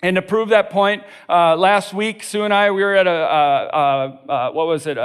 And 0.01 0.15
to 0.15 0.21
prove 0.21 0.49
that 0.49 0.69
point, 0.69 1.03
uh, 1.27 1.55
last 1.55 1.93
week, 1.93 2.23
Sue 2.23 2.43
and 2.43 2.53
I, 2.53 2.71
we 2.71 2.83
were 2.83 2.95
at 2.95 3.07
a, 3.07 3.09
uh, 3.09 4.17
uh, 4.27 4.31
uh 4.31 4.51
what 4.51 4.67
was 4.67 4.87
it, 4.87 4.97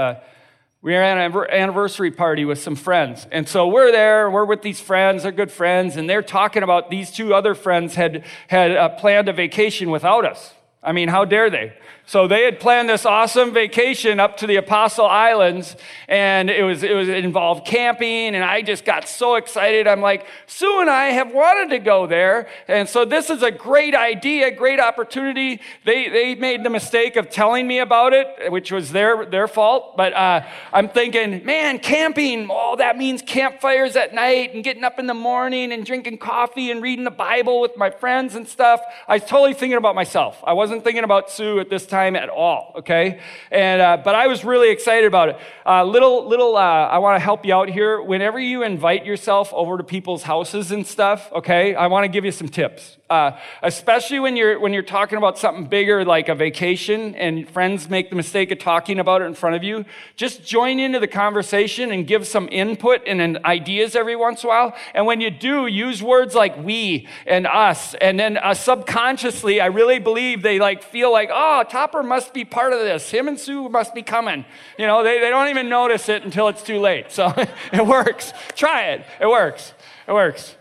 we 0.85 0.93
were 0.93 1.01
at 1.01 1.17
an 1.17 1.47
anniversary 1.51 2.11
party 2.11 2.45
with 2.45 2.59
some 2.59 2.77
friends. 2.77 3.27
And 3.33 3.49
so 3.49 3.67
we're 3.67 3.91
there, 3.91 4.31
we're 4.31 4.45
with 4.45 4.61
these 4.61 4.83
friends, 4.83 5.23
they're 5.23 5.33
good 5.33 5.51
friends, 5.51 5.97
and 5.97 6.11
they're 6.11 6.21
talking 6.21 6.63
about 6.63 6.91
these 6.91 7.11
two 7.11 7.33
other 7.33 7.55
friends 7.55 7.95
had, 7.95 8.27
had 8.49 8.73
uh, 8.73 8.91
planned 8.91 9.31
a 9.31 9.33
vacation 9.33 9.91
without 9.91 10.27
us. 10.27 10.53
I 10.83 10.93
mean, 10.93 11.09
how 11.09 11.25
dare 11.25 11.49
they? 11.49 11.73
So 12.07 12.29
they 12.29 12.45
had 12.45 12.61
planned 12.61 12.91
this 12.91 13.07
awesome 13.07 13.55
vacation 13.55 14.21
up 14.21 14.37
to 14.37 14.47
the 14.47 14.57
Apostle 14.57 15.07
Islands, 15.07 15.75
and 16.07 16.51
it 16.51 16.63
was 16.63 16.83
it 16.83 16.95
was 16.95 17.09
it 17.09 17.25
involved 17.25 17.67
camping, 17.67 18.35
and 18.35 18.45
I 18.45 18.61
just 18.61 18.85
got 18.85 19.09
so 19.09 19.37
excited. 19.37 19.89
I'm 19.89 20.03
like, 20.03 20.27
Sue 20.47 20.81
and 20.81 20.91
I 20.91 21.07
have 21.07 21.33
wanted 21.33 21.71
to 21.71 21.79
go 21.79 22.07
there, 22.07 22.47
and 22.69 22.87
so 22.87 23.07
this 23.07 23.31
is 23.31 23.43
a 23.43 23.51
great 23.51 23.95
idea, 23.95 24.51
great 24.51 24.81
opportunity. 24.81 25.63
They 25.87 26.11
they 26.11 26.35
made 26.35 26.63
the 26.63 26.69
mistake 26.69 27.17
of 27.17 27.31
telling 27.31 27.67
me 27.67 27.79
about 27.79 28.13
it, 28.13 28.53
which 28.53 28.71
was 28.71 28.93
their 28.93 29.25
their 29.25 29.49
fault. 29.49 29.97
But 29.97 30.13
uh, 30.13 30.43
I'm 30.75 30.91
thinking, 30.91 31.43
man, 31.47 31.79
camping, 31.79 32.49
oh, 32.51 32.77
that 32.77 32.99
means 32.99 33.23
campfires 33.23 33.97
at 33.97 34.13
night 34.13 34.55
and 34.55 34.63
getting 34.63 34.85
up 34.85 34.99
in 34.99 35.07
the 35.07 35.15
morning 35.15 35.73
and 35.73 35.87
drinking 35.87 36.19
coffee 36.19 36.71
and 36.71 36.83
reading 36.83 37.07
the 37.07 37.11
Bible 37.11 37.63
with 37.63 37.79
my 37.79 37.89
friends 37.89 38.35
and 38.35 38.47
stuff. 38.47 38.83
I 39.09 39.15
was 39.15 39.25
totally 39.25 39.55
thinking 39.55 39.79
about 39.79 39.95
myself. 39.95 40.45
I 40.47 40.53
wasn't 40.53 40.85
thinking 40.85 41.05
about 41.05 41.31
Sue 41.31 41.61
at 41.61 41.71
this 41.71 41.87
time 41.87 41.94
time 41.95 42.17
at 42.17 42.29
all, 42.29 42.73
okay? 42.81 43.21
And, 43.51 43.81
uh, 43.81 43.99
but 44.05 44.15
I 44.15 44.27
was 44.27 44.45
really 44.45 44.71
excited 44.71 45.07
about 45.07 45.29
it. 45.31 45.37
Uh, 45.65 45.85
little, 45.85 46.29
little, 46.29 46.57
uh, 46.57 46.97
I 46.97 46.99
want 46.99 47.15
to 47.17 47.25
help 47.31 47.47
you 47.47 47.55
out 47.55 47.69
here. 47.69 48.03
Whenever 48.03 48.41
you 48.41 48.65
invite 48.65 49.05
yourself 49.05 49.53
over 49.53 49.79
to 49.79 49.85
people's 49.85 50.25
houses 50.25 50.73
and 50.73 50.87
stuff, 50.87 51.31
okay, 51.33 51.75
I 51.75 51.87
want 51.87 52.05
to 52.05 52.09
give 52.09 52.25
you 52.25 52.33
some 52.33 52.49
tips. 52.49 52.97
Uh, 53.11 53.39
especially 53.63 54.19
when 54.19 54.35
you're 54.35 54.59
when 54.59 54.73
you're 54.73 54.83
talking 54.83 55.19
about 55.19 55.37
something 55.39 55.67
bigger 55.67 56.07
like 56.07 56.31
a 56.31 56.35
vacation 56.35 57.15
and 57.17 57.47
friends 57.51 57.91
make 57.91 58.09
the 58.09 58.17
mistake 58.17 58.51
of 58.51 58.59
talking 58.59 58.99
about 58.99 59.21
it 59.21 59.27
in 59.27 59.35
front 59.35 59.55
of 59.55 59.63
you 59.63 59.85
just 60.17 60.43
join 60.43 60.81
into 60.81 60.99
the 60.99 61.07
conversation 61.07 61.93
and 61.93 62.07
give 62.07 62.27
some 62.27 62.49
input 62.51 63.03
and 63.07 63.37
ideas 63.45 63.95
every 63.95 64.17
once 64.17 64.43
in 64.43 64.47
a 64.47 64.49
while. 64.49 64.75
And 64.95 65.05
when 65.05 65.21
you 65.21 65.29
do 65.29 65.67
use 65.67 66.03
words 66.03 66.35
like 66.35 66.57
we 66.65 67.07
and 67.27 67.47
us. 67.47 67.93
And 68.01 68.19
then 68.19 68.39
uh, 68.39 68.55
subconsciously 68.55 69.61
i 69.61 69.67
really 69.67 69.99
believe 69.99 70.41
they 70.41 70.59
like 70.59 70.83
feel 70.83 71.13
like 71.13 71.29
oh 71.31 71.63
Topper 71.69 72.03
must 72.03 72.33
be 72.33 72.47
part 72.47 72.73
of 72.73 72.79
this. 72.79 73.11
Him 73.11 73.29
and 73.29 73.39
Sue 73.39 73.69
must 73.69 73.95
be 73.95 74.03
coming. 74.03 74.47
You 74.79 74.87
know 74.87 75.05
they, 75.05 75.21
they 75.21 75.29
don't 75.29 75.51
even 75.51 75.69
notice 75.69 76.09
it 76.09 76.25
until 76.25 76.49
it's 76.49 76.63
too 76.63 76.81
late. 76.81 77.13
So 77.13 77.35
it 77.73 77.87
works. 77.87 78.33
Try 78.57 78.93
it. 78.93 79.05
It 79.21 79.27
works. 79.27 79.75
It 80.09 80.13
works 80.15 80.57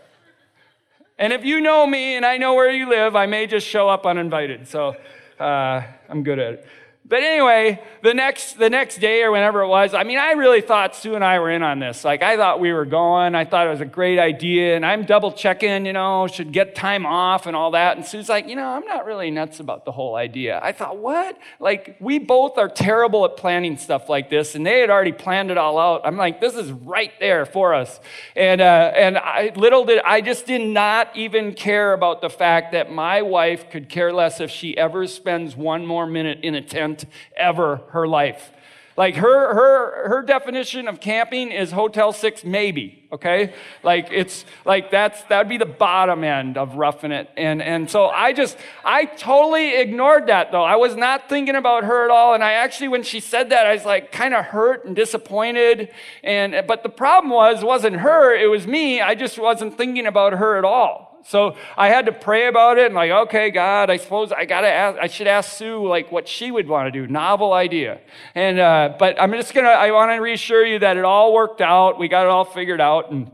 and 1.18 1.32
if 1.32 1.44
you 1.44 1.60
know 1.60 1.86
me 1.86 2.16
and 2.16 2.26
I 2.26 2.38
know 2.38 2.54
where 2.54 2.70
you 2.70 2.88
live, 2.88 3.14
I 3.14 3.26
may 3.26 3.46
just 3.46 3.66
show 3.66 3.88
up 3.88 4.06
uninvited. 4.06 4.66
So 4.66 4.96
uh, 5.38 5.82
I'm 6.08 6.22
good 6.22 6.38
at 6.38 6.54
it. 6.54 6.66
But 7.06 7.22
anyway, 7.22 7.82
the 8.02 8.14
next 8.14 8.54
the 8.54 8.70
next 8.70 8.96
day 8.96 9.22
or 9.24 9.30
whenever 9.30 9.60
it 9.60 9.68
was, 9.68 9.92
I 9.92 10.04
mean, 10.04 10.16
I 10.16 10.32
really 10.32 10.62
thought 10.62 10.96
Sue 10.96 11.14
and 11.14 11.22
I 11.22 11.38
were 11.38 11.50
in 11.50 11.62
on 11.62 11.78
this. 11.78 12.02
Like 12.02 12.22
I 12.22 12.38
thought 12.38 12.60
we 12.60 12.72
were 12.72 12.86
going. 12.86 13.34
I 13.34 13.44
thought 13.44 13.66
it 13.66 13.70
was 13.70 13.82
a 13.82 13.86
great 13.86 14.18
idea, 14.18 14.74
and 14.74 14.86
I'm 14.86 15.04
double 15.04 15.30
checking, 15.30 15.84
you 15.84 15.92
know, 15.92 16.26
should 16.26 16.50
get 16.50 16.74
time 16.74 17.04
off 17.04 17.46
and 17.46 17.54
all 17.54 17.72
that. 17.72 17.98
And 17.98 18.06
Sue's 18.06 18.30
like, 18.30 18.48
you 18.48 18.56
know, 18.56 18.66
I'm 18.66 18.86
not 18.86 19.04
really 19.04 19.30
nuts 19.30 19.60
about 19.60 19.84
the 19.84 19.92
whole 19.92 20.16
idea. 20.16 20.58
I 20.62 20.72
thought, 20.72 20.96
what? 20.96 21.36
Like 21.60 21.96
we 22.00 22.18
both 22.18 22.56
are 22.56 22.70
terrible 22.70 23.26
at 23.26 23.36
planning 23.36 23.76
stuff 23.76 24.08
like 24.08 24.30
this, 24.30 24.54
and 24.54 24.64
they 24.64 24.80
had 24.80 24.88
already 24.88 25.12
planned 25.12 25.50
it 25.50 25.58
all 25.58 25.78
out. 25.78 26.00
I'm 26.04 26.16
like, 26.16 26.40
this 26.40 26.54
is 26.54 26.72
right 26.72 27.12
there 27.20 27.44
for 27.44 27.74
us. 27.74 28.00
And 28.34 28.62
uh, 28.62 28.92
and 28.96 29.18
I 29.18 29.52
little 29.56 29.84
did 29.84 29.98
I 30.06 30.22
just 30.22 30.46
did 30.46 30.66
not 30.66 31.14
even 31.14 31.52
care 31.52 31.92
about 31.92 32.22
the 32.22 32.30
fact 32.30 32.72
that 32.72 32.90
my 32.90 33.20
wife 33.20 33.68
could 33.68 33.90
care 33.90 34.10
less 34.10 34.40
if 34.40 34.50
she 34.50 34.74
ever 34.78 35.06
spends 35.06 35.54
one 35.54 35.84
more 35.84 36.06
minute 36.06 36.38
in 36.42 36.54
a 36.54 36.62
tent 36.62 36.93
ever 37.36 37.80
her 37.90 38.06
life. 38.06 38.50
Like 38.96 39.16
her, 39.16 39.54
her, 39.54 40.08
her 40.08 40.22
definition 40.22 40.86
of 40.86 41.00
camping 41.00 41.50
is 41.50 41.72
Hotel 41.72 42.12
Six, 42.12 42.44
maybe. 42.44 43.00
Okay, 43.12 43.54
like 43.82 44.08
it's 44.10 44.44
like 44.64 44.90
that's 44.90 45.22
that'd 45.24 45.48
be 45.48 45.58
the 45.58 45.66
bottom 45.66 46.24
end 46.24 46.56
of 46.56 46.76
roughing 46.76 47.12
it. 47.12 47.28
And 47.36 47.62
and 47.62 47.88
so 47.88 48.06
I 48.08 48.32
just 48.32 48.56
I 48.84 49.04
totally 49.04 49.76
ignored 49.76 50.28
that 50.28 50.52
though. 50.52 50.64
I 50.64 50.76
was 50.76 50.96
not 50.96 51.28
thinking 51.28 51.54
about 51.54 51.84
her 51.84 52.04
at 52.04 52.10
all. 52.10 52.34
And 52.34 52.42
I 52.42 52.52
actually, 52.52 52.88
when 52.88 53.04
she 53.04 53.20
said 53.20 53.50
that, 53.50 53.66
I 53.66 53.74
was 53.74 53.84
like 53.84 54.10
kind 54.10 54.34
of 54.34 54.44
hurt 54.46 54.84
and 54.84 54.94
disappointed. 54.96 55.90
And 56.22 56.66
but 56.66 56.82
the 56.82 56.88
problem 56.88 57.32
was 57.32 57.64
wasn't 57.64 57.96
her, 57.96 58.34
it 58.34 58.48
was 58.48 58.66
me. 58.66 59.00
I 59.00 59.14
just 59.14 59.38
wasn't 59.38 59.76
thinking 59.76 60.06
about 60.06 60.34
her 60.34 60.56
at 60.56 60.64
all. 60.64 61.13
So 61.26 61.56
I 61.76 61.88
had 61.88 62.04
to 62.06 62.12
pray 62.12 62.48
about 62.48 62.76
it 62.76 62.86
and 62.86 62.94
like, 62.94 63.10
okay, 63.10 63.50
God, 63.50 63.88
I 63.88 63.96
suppose 63.96 64.30
I 64.30 64.44
gotta 64.44 64.68
ask, 64.68 64.98
I 64.98 65.06
should 65.06 65.26
ask 65.26 65.56
Sue 65.56 65.86
like 65.86 66.12
what 66.12 66.28
she 66.28 66.50
would 66.50 66.68
want 66.68 66.92
to 66.92 67.06
do. 67.06 67.10
Novel 67.10 67.54
idea. 67.54 68.00
And, 68.34 68.58
uh, 68.58 68.94
but 68.98 69.20
I'm 69.20 69.32
just 69.32 69.54
gonna, 69.54 69.68
I 69.68 69.90
want 69.90 70.10
to 70.10 70.16
reassure 70.16 70.66
you 70.66 70.78
that 70.80 70.98
it 70.98 71.04
all 71.04 71.32
worked 71.32 71.62
out. 71.62 71.98
We 71.98 72.08
got 72.08 72.24
it 72.24 72.28
all 72.28 72.44
figured 72.44 72.80
out. 72.80 73.10
And, 73.10 73.30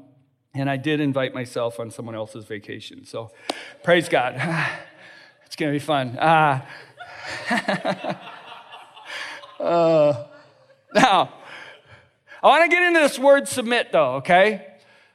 and 0.54 0.70
I 0.70 0.76
did 0.76 1.00
invite 1.00 1.34
myself 1.34 1.80
on 1.80 1.90
someone 1.90 2.14
else's 2.14 2.44
vacation. 2.44 3.04
So 3.04 3.32
praise 3.82 4.08
God. 4.08 4.34
it's 5.46 5.56
gonna 5.56 5.72
be 5.72 5.80
fun. 5.80 6.16
Uh, 6.16 6.64
uh, 9.58 10.24
now, 10.94 11.32
I 12.42 12.46
want 12.46 12.70
to 12.70 12.74
get 12.74 12.84
into 12.84 13.00
this 13.00 13.18
word 13.18 13.48
submit 13.48 13.90
though, 13.90 14.14
okay? 14.16 14.69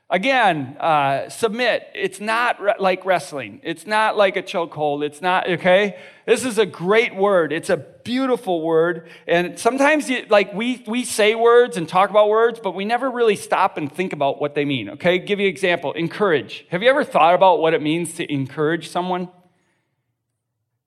Again, 0.07 0.77
uh, 0.79 1.29
submit. 1.29 1.87
It's 1.95 2.19
not 2.19 2.61
re- 2.61 2.75
like 2.77 3.05
wrestling. 3.05 3.59
It's 3.63 3.87
not 3.87 4.15
like 4.15 4.37
a 4.37 4.43
chokehold. 4.43 5.03
It's 5.03 5.19
not, 5.19 5.49
okay? 5.49 5.97
This 6.27 6.45
is 6.45 6.59
a 6.59 6.65
great 6.65 7.15
word. 7.15 7.51
It's 7.51 7.71
a 7.71 7.77
beautiful 7.77 8.61
word. 8.61 9.09
And 9.27 9.57
sometimes, 9.57 10.07
you, 10.07 10.27
like, 10.29 10.53
we, 10.53 10.83
we 10.85 11.05
say 11.05 11.33
words 11.33 11.75
and 11.75 11.89
talk 11.89 12.11
about 12.11 12.29
words, 12.29 12.59
but 12.61 12.75
we 12.75 12.85
never 12.85 13.09
really 13.09 13.35
stop 13.35 13.77
and 13.77 13.91
think 13.91 14.13
about 14.13 14.39
what 14.39 14.53
they 14.53 14.63
mean, 14.63 14.91
okay? 14.91 15.17
Give 15.17 15.39
you 15.39 15.47
an 15.47 15.51
example 15.51 15.91
encourage. 15.93 16.67
Have 16.69 16.83
you 16.83 16.89
ever 16.89 17.03
thought 17.03 17.33
about 17.33 17.59
what 17.59 17.73
it 17.73 17.81
means 17.81 18.13
to 18.15 18.31
encourage 18.31 18.89
someone? 18.89 19.29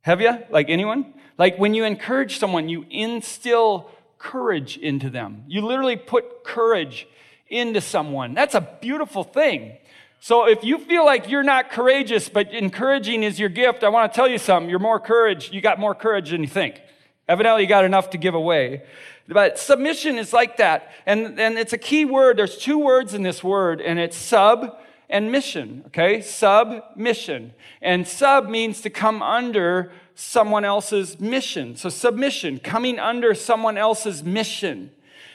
Have 0.03 0.21
you? 0.21 0.39
Like 0.49 0.71
anyone? 0.71 1.13
Like, 1.37 1.59
when 1.59 1.75
you 1.75 1.83
encourage 1.83 2.39
someone, 2.39 2.69
you 2.69 2.87
instill 2.89 3.91
courage 4.19 4.77
into 4.77 5.11
them. 5.11 5.43
You 5.49 5.63
literally 5.63 5.97
put 5.97 6.45
courage 6.45 7.09
into 7.49 7.81
someone. 7.81 8.35
That's 8.35 8.55
a 8.55 8.61
beautiful 8.81 9.25
thing. 9.25 9.79
So 10.21 10.49
if 10.49 10.65
you 10.65 10.79
feel 10.79 11.05
like 11.05 11.29
you're 11.29 11.45
not 11.45 11.71
courageous, 11.71 12.29
but 12.29 12.53
encouraging 12.53 13.23
is 13.23 13.39
your 13.39 13.49
gift, 13.49 13.85
I 13.85 13.89
want 13.89 14.13
to 14.13 14.17
tell 14.17 14.29
you 14.29 14.39
something. 14.39 14.69
You're 14.69 14.81
more 14.81 14.99
courage. 14.99 15.53
You 15.53 15.61
got 15.61 15.79
more 15.79 15.95
courage 15.95 16.31
than 16.31 16.43
you 16.43 16.49
think. 16.49 16.81
Evidently, 17.29 17.63
you 17.63 17.69
got 17.69 17.85
enough 17.85 18.11
to 18.11 18.19
give 18.19 18.35
away. 18.35 18.83
But 19.29 19.59
submission 19.59 20.19
is 20.19 20.33
like 20.33 20.57
that. 20.57 20.91
And, 21.07 21.39
and 21.39 21.59
it's 21.59 21.73
a 21.73 21.79
key 21.79 22.05
word. 22.05 22.39
There's 22.39 22.57
two 22.57 22.79
words 22.79 23.15
in 23.15 23.23
this 23.23 23.45
word, 23.45 23.81
and 23.81 23.99
it's 23.99 24.17
sub 24.17 24.79
and 25.11 25.31
mission. 25.31 25.85
Okay? 25.89 26.23
Submission. 26.23 27.53
And 27.83 28.09
sub 28.09 28.49
means 28.49 28.81
to 28.81 28.91
come 28.91 29.23
under 29.23 29.93
someone 30.15 30.65
else's 30.65 31.21
mission. 31.21 31.77
So 31.77 31.91
submission, 31.91 32.59
coming 32.59 32.99
under 32.99 33.35
someone 33.35 33.79
else's 33.79 34.25
mission. 34.25 34.91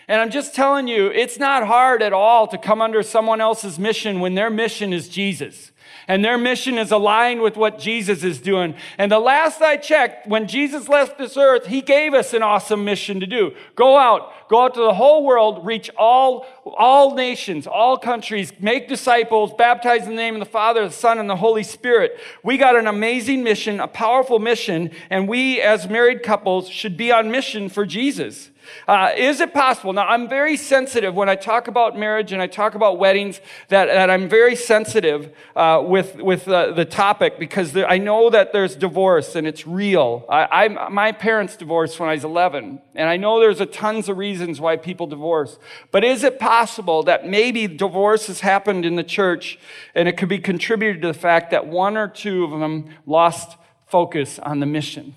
And 0.07 0.21
I'm 0.21 0.31
just 0.31 0.55
telling 0.55 0.87
you, 0.87 1.07
it's 1.07 1.37
not 1.37 1.67
hard 1.67 2.01
at 2.01 2.13
all 2.13 2.47
to 2.47 2.57
come 2.57 2.81
under 2.81 3.03
someone 3.03 3.41
else's 3.41 3.77
mission 3.77 4.21
when 4.21 4.35
their 4.35 4.49
mission 4.49 4.93
is 4.93 5.09
Jesus. 5.09 5.72
And 6.07 6.23
their 6.23 6.37
mission 6.37 6.77
is 6.77 6.91
aligned 6.91 7.41
with 7.41 7.55
what 7.55 7.79
Jesus 7.79 8.23
is 8.23 8.39
doing. 8.39 8.75
And 8.97 9.11
the 9.11 9.19
last 9.19 9.61
I 9.61 9.77
checked, 9.77 10.27
when 10.27 10.47
Jesus 10.47 10.89
left 10.89 11.17
this 11.17 11.37
earth, 11.37 11.67
he 11.67 11.81
gave 11.81 12.13
us 12.13 12.33
an 12.33 12.43
awesome 12.43 12.83
mission 12.83 13.19
to 13.19 13.25
do. 13.25 13.53
Go 13.75 13.97
out, 13.97 14.49
go 14.49 14.65
out 14.65 14.73
to 14.73 14.81
the 14.81 14.93
whole 14.93 15.25
world, 15.25 15.65
reach 15.65 15.89
all, 15.97 16.45
all 16.65 17.15
nations, 17.15 17.67
all 17.67 17.97
countries, 17.97 18.51
make 18.59 18.87
disciples, 18.87 19.53
baptize 19.57 20.03
in 20.03 20.09
the 20.09 20.15
name 20.15 20.35
of 20.35 20.39
the 20.39 20.45
Father, 20.45 20.85
the 20.87 20.93
Son, 20.93 21.19
and 21.19 21.29
the 21.29 21.37
Holy 21.37 21.63
Spirit. 21.63 22.19
We 22.43 22.57
got 22.57 22.75
an 22.75 22.87
amazing 22.87 23.43
mission, 23.43 23.79
a 23.79 23.87
powerful 23.87 24.39
mission, 24.39 24.91
and 25.09 25.27
we 25.27 25.61
as 25.61 25.87
married 25.87 26.21
couples 26.21 26.69
should 26.69 26.97
be 26.97 27.11
on 27.11 27.31
mission 27.31 27.69
for 27.69 27.85
Jesus. 27.85 28.49
Uh, 28.87 29.11
is 29.15 29.39
it 29.39 29.53
possible? 29.53 29.93
Now, 29.93 30.07
I'm 30.07 30.27
very 30.27 30.57
sensitive 30.57 31.13
when 31.15 31.29
I 31.29 31.35
talk 31.35 31.67
about 31.67 31.97
marriage 31.97 32.31
and 32.31 32.41
I 32.41 32.47
talk 32.47 32.75
about 32.75 32.97
weddings, 32.97 33.41
that, 33.69 33.85
that 33.85 34.09
I'm 34.09 34.29
very 34.29 34.55
sensitive 34.55 35.33
uh, 35.55 35.72
with, 35.81 36.15
with 36.15 36.47
uh, 36.47 36.71
the 36.73 36.85
topic 36.85 37.39
because 37.39 37.73
there, 37.73 37.89
I 37.89 37.97
know 37.97 38.29
that 38.29 38.53
there's 38.53 38.75
divorce 38.75 39.35
and 39.35 39.47
it's 39.47 39.65
real. 39.65 40.25
I, 40.29 40.65
I, 40.65 40.89
my 40.89 41.11
parents 41.11 41.55
divorced 41.55 41.99
when 41.99 42.09
I 42.09 42.13
was 42.13 42.23
11, 42.23 42.81
and 42.95 43.09
I 43.09 43.17
know 43.17 43.39
there's 43.39 43.61
a 43.61 43.65
tons 43.65 44.09
of 44.09 44.17
reasons 44.17 44.59
why 44.59 44.77
people 44.77 45.07
divorce. 45.07 45.57
But 45.91 46.03
is 46.03 46.23
it 46.23 46.39
possible 46.39 47.03
that 47.03 47.27
maybe 47.27 47.67
divorce 47.67 48.27
has 48.27 48.41
happened 48.41 48.85
in 48.85 48.95
the 48.95 49.03
church 49.03 49.57
and 49.95 50.07
it 50.07 50.17
could 50.17 50.29
be 50.29 50.39
contributed 50.39 51.01
to 51.01 51.07
the 51.07 51.13
fact 51.13 51.51
that 51.51 51.67
one 51.67 51.97
or 51.97 52.07
two 52.07 52.43
of 52.43 52.59
them 52.59 52.89
lost 53.05 53.57
focus 53.87 54.39
on 54.39 54.59
the 54.59 54.65
mission? 54.65 55.15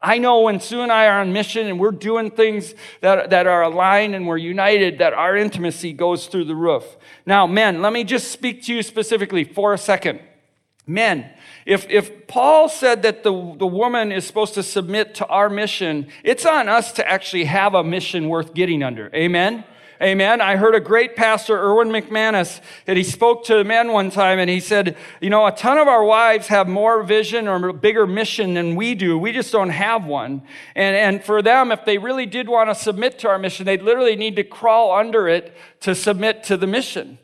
I 0.00 0.18
know 0.18 0.40
when 0.40 0.60
Sue 0.60 0.82
and 0.82 0.92
I 0.92 1.06
are 1.06 1.20
on 1.20 1.32
mission 1.32 1.66
and 1.66 1.80
we're 1.80 1.90
doing 1.90 2.30
things 2.30 2.74
that, 3.00 3.30
that 3.30 3.46
are 3.46 3.62
aligned 3.62 4.14
and 4.14 4.26
we're 4.26 4.36
united, 4.36 4.98
that 4.98 5.14
our 5.14 5.36
intimacy 5.36 5.92
goes 5.92 6.26
through 6.26 6.44
the 6.44 6.54
roof. 6.54 6.96
Now, 7.24 7.46
men, 7.46 7.82
let 7.82 7.92
me 7.92 8.04
just 8.04 8.30
speak 8.30 8.62
to 8.64 8.74
you 8.74 8.82
specifically 8.82 9.42
for 9.44 9.72
a 9.72 9.78
second. 9.78 10.20
Men, 10.86 11.30
if, 11.64 11.88
if 11.90 12.28
Paul 12.28 12.68
said 12.68 13.02
that 13.02 13.24
the, 13.24 13.32
the 13.58 13.66
woman 13.66 14.12
is 14.12 14.24
supposed 14.24 14.54
to 14.54 14.62
submit 14.62 15.16
to 15.16 15.26
our 15.26 15.48
mission, 15.48 16.06
it's 16.22 16.46
on 16.46 16.68
us 16.68 16.92
to 16.92 17.08
actually 17.08 17.44
have 17.44 17.74
a 17.74 17.82
mission 17.82 18.28
worth 18.28 18.54
getting 18.54 18.84
under. 18.84 19.10
Amen? 19.14 19.64
Amen. 20.02 20.40
I 20.40 20.56
heard 20.56 20.74
a 20.74 20.80
great 20.80 21.16
pastor, 21.16 21.56
Erwin 21.56 21.88
McManus, 21.88 22.60
that 22.84 22.96
he 22.96 23.02
spoke 23.02 23.44
to 23.46 23.64
men 23.64 23.92
one 23.92 24.10
time 24.10 24.38
and 24.38 24.50
he 24.50 24.60
said, 24.60 24.96
you 25.20 25.30
know, 25.30 25.46
a 25.46 25.52
ton 25.52 25.78
of 25.78 25.88
our 25.88 26.04
wives 26.04 26.48
have 26.48 26.68
more 26.68 27.02
vision 27.02 27.48
or 27.48 27.72
bigger 27.72 28.06
mission 28.06 28.54
than 28.54 28.76
we 28.76 28.94
do. 28.94 29.18
We 29.18 29.32
just 29.32 29.52
don't 29.52 29.70
have 29.70 30.04
one. 30.04 30.42
And, 30.74 30.96
and 30.96 31.24
for 31.24 31.40
them, 31.40 31.72
if 31.72 31.84
they 31.84 31.96
really 31.96 32.26
did 32.26 32.48
want 32.48 32.68
to 32.68 32.74
submit 32.74 33.18
to 33.20 33.28
our 33.28 33.38
mission, 33.38 33.64
they'd 33.64 33.82
literally 33.82 34.16
need 34.16 34.36
to 34.36 34.44
crawl 34.44 34.92
under 34.92 35.28
it 35.28 35.56
to 35.80 35.94
submit 35.94 36.44
to 36.44 36.56
the 36.56 36.66
mission. 36.66 37.18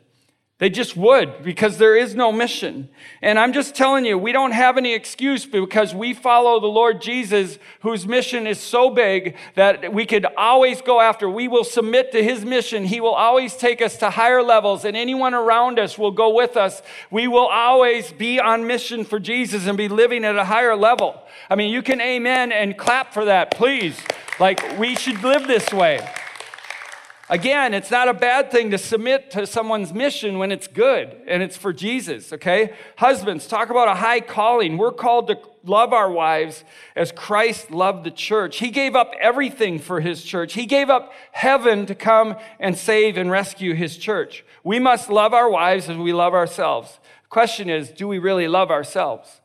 They 0.59 0.69
just 0.69 0.95
would 0.95 1.43
because 1.43 1.79
there 1.79 1.97
is 1.97 2.13
no 2.13 2.31
mission. 2.31 2.89
And 3.23 3.39
I'm 3.39 3.53
just 3.53 3.73
telling 3.73 4.05
you, 4.05 4.19
we 4.19 4.31
don't 4.31 4.51
have 4.51 4.77
any 4.77 4.93
excuse 4.93 5.47
because 5.47 5.95
we 5.95 6.13
follow 6.13 6.59
the 6.59 6.67
Lord 6.67 7.01
Jesus, 7.01 7.57
whose 7.81 8.07
mission 8.07 8.45
is 8.45 8.59
so 8.59 8.91
big 8.91 9.35
that 9.55 9.91
we 9.91 10.05
could 10.05 10.27
always 10.37 10.79
go 10.81 11.01
after. 11.01 11.27
We 11.27 11.47
will 11.47 11.63
submit 11.63 12.11
to 12.11 12.23
his 12.23 12.45
mission. 12.45 12.85
He 12.85 13.01
will 13.01 13.15
always 13.15 13.57
take 13.57 13.81
us 13.81 13.97
to 13.97 14.11
higher 14.11 14.43
levels, 14.43 14.85
and 14.85 14.95
anyone 14.95 15.33
around 15.33 15.79
us 15.79 15.97
will 15.97 16.11
go 16.11 16.33
with 16.33 16.55
us. 16.55 16.83
We 17.09 17.27
will 17.27 17.47
always 17.47 18.13
be 18.13 18.39
on 18.39 18.67
mission 18.67 19.05
for 19.05 19.19
Jesus 19.19 19.65
and 19.65 19.75
be 19.75 19.89
living 19.89 20.23
at 20.23 20.37
a 20.37 20.45
higher 20.45 20.75
level. 20.75 21.19
I 21.49 21.55
mean, 21.55 21.73
you 21.73 21.81
can 21.81 21.99
amen 21.99 22.51
and 22.51 22.77
clap 22.77 23.11
for 23.11 23.25
that, 23.25 23.51
please. 23.51 23.99
Like, 24.39 24.77
we 24.77 24.95
should 24.95 25.21
live 25.23 25.47
this 25.47 25.73
way. 25.73 26.07
Again, 27.33 27.73
it's 27.73 27.89
not 27.89 28.07
a 28.07 28.13
bad 28.13 28.51
thing 28.51 28.69
to 28.69 28.77
submit 28.77 29.31
to 29.31 29.47
someone's 29.47 29.91
mission 29.91 30.37
when 30.37 30.51
it's 30.51 30.67
good 30.67 31.17
and 31.27 31.41
it's 31.41 31.57
for 31.57 31.73
Jesus, 31.73 32.31
okay? 32.31 32.75
Husbands, 32.97 33.47
talk 33.47 33.71
about 33.71 33.87
a 33.87 33.95
high 33.95 34.19
calling. 34.19 34.77
We're 34.77 34.91
called 34.91 35.29
to 35.29 35.39
love 35.63 35.93
our 35.93 36.11
wives 36.11 36.63
as 36.95 37.11
Christ 37.11 37.71
loved 37.71 38.03
the 38.03 38.11
church. 38.11 38.59
He 38.59 38.69
gave 38.69 38.95
up 38.95 39.13
everything 39.19 39.79
for 39.79 39.99
his 39.99 40.23
church. 40.23 40.53
He 40.53 40.67
gave 40.67 40.91
up 40.91 41.11
heaven 41.31 41.87
to 41.87 41.95
come 41.95 42.35
and 42.59 42.77
save 42.77 43.17
and 43.17 43.31
rescue 43.31 43.73
his 43.73 43.97
church. 43.97 44.45
We 44.63 44.77
must 44.77 45.09
love 45.09 45.33
our 45.33 45.49
wives 45.49 45.89
as 45.89 45.97
we 45.97 46.13
love 46.13 46.35
ourselves. 46.35 46.99
The 47.23 47.29
question 47.29 47.67
is, 47.67 47.89
do 47.89 48.07
we 48.07 48.19
really 48.19 48.47
love 48.47 48.69
ourselves? 48.69 49.41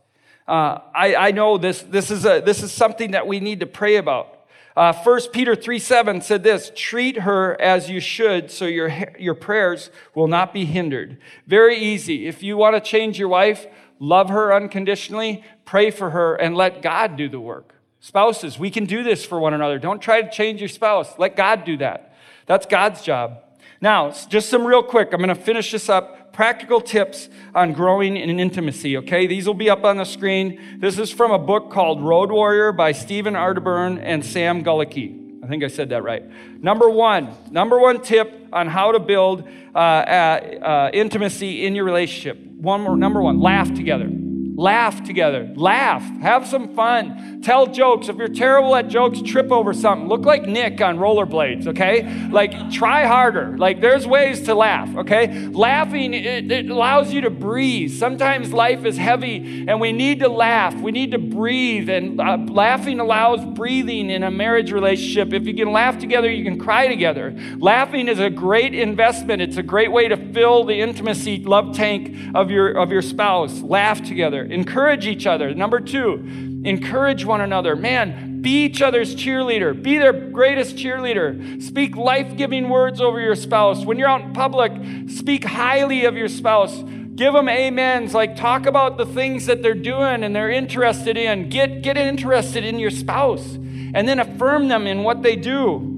Uh, 0.47 0.81
I, 0.95 1.15
I 1.15 1.31
know 1.31 1.57
this, 1.57 1.81
this, 1.81 2.11
is 2.11 2.27
a, 2.27 2.43
this 2.45 2.63
is 2.63 2.71
something 2.71 3.13
that 3.13 3.27
we 3.27 3.41
need 3.41 3.61
to 3.61 3.67
pray 3.67 3.97
about. 3.97 4.38
Uh, 4.79 4.93
1 4.93 5.21
Peter 5.33 5.57
3 5.57 5.77
7 5.81 6.21
said 6.21 6.45
this 6.45 6.71
treat 6.77 7.23
her 7.23 7.61
as 7.61 7.91
you 7.91 7.99
should 7.99 8.49
so 8.49 8.65
your, 8.65 8.93
your 9.19 9.35
prayers 9.35 9.91
will 10.15 10.29
not 10.29 10.55
be 10.55 10.65
hindered. 10.65 11.19
Very 11.49 11.77
easy. 11.77 12.29
If 12.29 12.45
you 12.45 12.57
want 12.57 12.77
to 12.77 12.81
change 12.81 13.19
your 13.19 13.27
wife, 13.27 13.67
love 13.99 14.29
her 14.29 14.55
unconditionally, 14.55 15.43
pray 15.65 15.91
for 15.91 16.11
her, 16.11 16.37
and 16.37 16.55
let 16.55 16.81
God 16.81 17.17
do 17.17 17.29
the 17.29 17.41
work. 17.41 17.75
Spouses, 17.99 18.57
we 18.57 18.71
can 18.71 18.85
do 18.85 19.03
this 19.03 19.25
for 19.25 19.41
one 19.41 19.53
another. 19.53 19.81
Don't 19.81 20.01
try 20.01 20.23
to 20.23 20.31
change 20.31 20.61
your 20.61 20.69
spouse. 20.69 21.13
Let 21.19 21.35
God 21.35 21.65
do 21.65 21.77
that. 21.79 22.15
That's 22.47 22.65
God's 22.65 23.03
job. 23.03 23.43
Now, 23.81 24.13
just 24.13 24.49
some 24.49 24.65
real 24.65 24.85
quick, 24.85 25.09
I'm 25.13 25.19
going 25.19 25.29
to 25.29 25.35
finish 25.35 25.73
this 25.73 25.89
up. 25.89 26.18
Practical 26.39 26.81
tips 26.81 27.29
on 27.53 27.73
growing 27.73 28.17
in 28.17 28.39
intimacy, 28.39 28.97
okay? 28.99 29.27
These 29.27 29.49
will 29.49 29.55
be 29.55 29.69
up 29.69 29.83
on 29.83 29.97
the 29.97 30.05
screen. 30.05 30.79
This 30.79 30.97
is 30.97 31.11
from 31.11 31.33
a 31.33 31.39
book 31.39 31.73
called 31.73 32.01
Road 32.01 32.31
Warrior 32.31 32.71
by 32.71 32.93
Stephen 32.93 33.35
Arterburn 33.35 33.99
and 34.01 34.25
Sam 34.25 34.63
Gulicki. 34.63 35.43
I 35.43 35.49
think 35.49 35.65
I 35.65 35.67
said 35.67 35.89
that 35.89 36.05
right. 36.05 36.23
Number 36.63 36.89
one, 36.89 37.35
number 37.51 37.77
one 37.77 38.01
tip 38.01 38.47
on 38.53 38.69
how 38.69 38.93
to 38.93 39.01
build 39.01 39.49
uh, 39.75 39.79
uh, 39.79 40.91
intimacy 40.95 41.67
in 41.67 41.75
your 41.75 41.85
relationship. 41.85 42.39
One 42.39 42.83
more, 42.83 42.97
number 42.97 43.21
one, 43.21 43.41
laugh 43.41 43.75
together. 43.75 44.09
Laugh 44.59 45.05
together. 45.05 45.53
Laugh. 45.55 46.03
Have 46.21 46.45
some 46.45 46.75
fun. 46.75 47.41
Tell 47.43 47.69
jokes. 47.69 48.09
If 48.09 48.17
you're 48.17 48.27
terrible 48.27 48.75
at 48.75 48.89
jokes, 48.89 49.23
trip 49.23 49.53
over 49.53 49.73
something. 49.73 50.09
Look 50.09 50.27
like 50.27 50.47
Nick 50.47 50.81
on 50.81 50.99
rollerblades, 50.99 51.69
okay? 51.69 52.29
Like, 52.29 52.69
try 52.73 53.07
harder. 53.07 53.57
Like, 53.57 53.81
there's 53.81 54.05
ways 54.05 54.43
to 54.47 54.57
laugh, 54.57 54.97
okay? 54.97 55.47
Laughing, 55.47 56.13
it, 56.13 56.51
it 56.51 56.69
allows 56.71 57.13
you 57.13 57.21
to 57.21 57.31
breathe. 57.31 57.93
Sometimes 57.93 58.53
life 58.53 58.85
is 58.85 58.97
heavy 58.97 59.65
and 59.69 59.81
we 59.81 59.93
need 59.93 60.19
to 60.19 60.29
laugh. 60.29 60.75
We 60.75 60.91
need 60.91 61.13
to 61.13 61.19
breathe. 61.39 61.89
And 61.89 62.21
uh, 62.21 62.37
laughing 62.49 62.99
allows 62.99 63.45
breathing 63.45 64.11
in 64.11 64.25
a 64.25 64.31
marriage 64.31 64.73
relationship. 64.73 65.33
If 65.33 65.47
you 65.47 65.55
can 65.55 65.71
laugh 65.71 65.97
together, 65.97 66.29
you 66.29 66.43
can 66.43 66.59
cry 66.59 66.89
together. 66.89 67.33
Laughing 67.59 68.09
is 68.09 68.19
a 68.19 68.29
great 68.29 68.75
investment. 68.75 69.41
It's 69.41 69.57
a 69.57 69.63
great 69.63 69.93
way 69.93 70.09
to 70.09 70.17
fill 70.33 70.65
the 70.65 70.75
intimacy 70.75 71.39
love 71.45 71.77
tank 71.77 72.35
of 72.35 72.51
your, 72.51 72.73
of 72.73 72.91
your 72.91 73.03
spouse. 73.03 73.63
Laugh 73.63 74.03
together. 74.05 74.43
Encourage 74.43 75.07
each 75.07 75.29
other. 75.29 75.55
Number 75.55 75.79
two, 75.79 76.25
encourage 76.65 77.25
one 77.25 77.41
another. 77.41 77.77
Man, 77.77 78.43
be 78.43 78.65
each 78.65 78.83
other's 78.83 79.15
cheerleader. 79.15 79.81
Be 79.81 79.99
their 79.99 80.13
greatest 80.13 80.75
cheerleader. 80.75 81.63
Speak 81.63 81.97
life 81.97 82.37
giving 82.37 82.69
words 82.69 83.01
over 83.01 83.21
your 83.21 83.37
spouse. 83.37 83.85
When 83.85 83.97
you're 83.97 84.09
out 84.09 84.23
in 84.23 84.33
public, 84.33 84.73
speak 85.09 85.45
highly 85.45 86.05
of 86.05 86.17
your 86.17 86.29
spouse. 86.29 86.83
Give 87.19 87.35
them 87.35 87.49
amens. 87.49 88.15
Like, 88.15 88.37
talk 88.37 88.67
about 88.67 88.97
the 88.97 89.05
things 89.05 89.47
that 89.47 89.61
they're 89.61 89.75
doing 89.75 90.23
and 90.23 90.37
they're 90.37 90.53
interested 90.53 91.17
in. 91.17 91.49
Get, 91.49 91.83
get 91.83 91.97
interested 91.97 92.65
in 92.65 92.79
your 92.79 92.93
spouse. 92.93 93.55
And 93.93 94.07
then 94.07 94.21
affirm 94.21 94.69
them 94.69 94.87
in 94.87 95.03
what 95.03 95.25
they 95.25 95.35
do. 95.35 95.98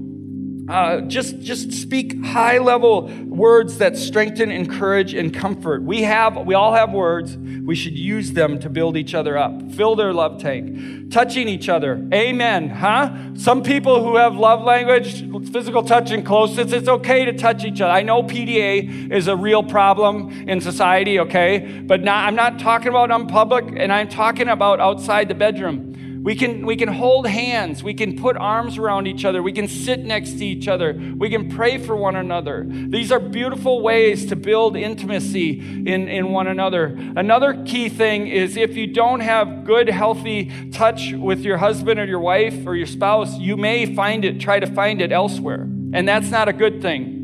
Uh, 0.69 1.01
just, 1.01 1.39
just 1.39 1.71
speak 1.71 2.23
high 2.23 2.57
level 2.57 3.09
words 3.25 3.79
that 3.79 3.97
strengthen, 3.97 4.51
encourage, 4.51 5.13
and 5.13 5.33
comfort. 5.33 5.83
We 5.83 6.03
have, 6.03 6.37
we 6.45 6.53
all 6.53 6.73
have 6.73 6.91
words. 6.91 7.35
We 7.37 7.75
should 7.75 7.97
use 7.97 8.33
them 8.33 8.59
to 8.59 8.69
build 8.69 8.95
each 8.95 9.13
other 9.13 9.37
up, 9.37 9.71
fill 9.73 9.95
their 9.95 10.13
love 10.13 10.39
tank, 10.39 11.11
touching 11.11 11.47
each 11.47 11.67
other. 11.67 12.07
Amen. 12.13 12.69
Huh? 12.69 13.35
Some 13.35 13.63
people 13.63 14.03
who 14.03 14.17
have 14.17 14.35
love 14.35 14.61
language, 14.61 15.25
physical 15.51 15.83
touch 15.83 16.11
and 16.11 16.25
closeness, 16.25 16.71
it's 16.71 16.87
okay 16.87 17.25
to 17.25 17.33
touch 17.33 17.65
each 17.65 17.81
other. 17.81 17.91
I 17.91 18.03
know 18.03 18.23
PDA 18.23 19.11
is 19.11 19.27
a 19.27 19.35
real 19.35 19.63
problem 19.63 20.47
in 20.47 20.61
society, 20.61 21.19
okay? 21.19 21.81
But 21.85 22.01
not, 22.01 22.27
I'm 22.27 22.35
not 22.35 22.59
talking 22.59 22.89
about 22.89 23.11
on 23.11 23.27
public, 23.27 23.65
and 23.75 23.91
I'm 23.91 24.09
talking 24.09 24.47
about 24.47 24.79
outside 24.79 25.27
the 25.27 25.35
bedroom. 25.35 25.90
We 26.23 26.35
can, 26.35 26.65
we 26.65 26.75
can 26.75 26.87
hold 26.87 27.25
hands. 27.27 27.83
We 27.83 27.93
can 27.93 28.15
put 28.15 28.37
arms 28.37 28.77
around 28.77 29.07
each 29.07 29.25
other. 29.25 29.41
We 29.41 29.53
can 29.53 29.67
sit 29.67 30.01
next 30.01 30.33
to 30.33 30.45
each 30.45 30.67
other. 30.67 30.93
We 31.17 31.29
can 31.29 31.49
pray 31.49 31.77
for 31.79 31.95
one 31.95 32.15
another. 32.15 32.65
These 32.67 33.11
are 33.11 33.19
beautiful 33.19 33.81
ways 33.81 34.27
to 34.27 34.35
build 34.35 34.75
intimacy 34.75 35.59
in, 35.59 36.07
in 36.07 36.31
one 36.31 36.47
another. 36.47 36.95
Another 37.15 37.63
key 37.65 37.89
thing 37.89 38.27
is 38.27 38.55
if 38.55 38.75
you 38.75 38.87
don't 38.87 39.21
have 39.21 39.63
good, 39.65 39.89
healthy 39.89 40.51
touch 40.71 41.13
with 41.13 41.39
your 41.41 41.57
husband 41.57 41.99
or 41.99 42.05
your 42.05 42.19
wife 42.19 42.67
or 42.67 42.75
your 42.75 42.87
spouse, 42.87 43.37
you 43.37 43.57
may 43.57 43.95
find 43.95 44.23
it, 44.23 44.39
try 44.39 44.59
to 44.59 44.67
find 44.67 45.01
it 45.01 45.11
elsewhere. 45.11 45.61
And 45.93 46.07
that's 46.07 46.29
not 46.29 46.47
a 46.47 46.53
good 46.53 46.81
thing. 46.81 47.20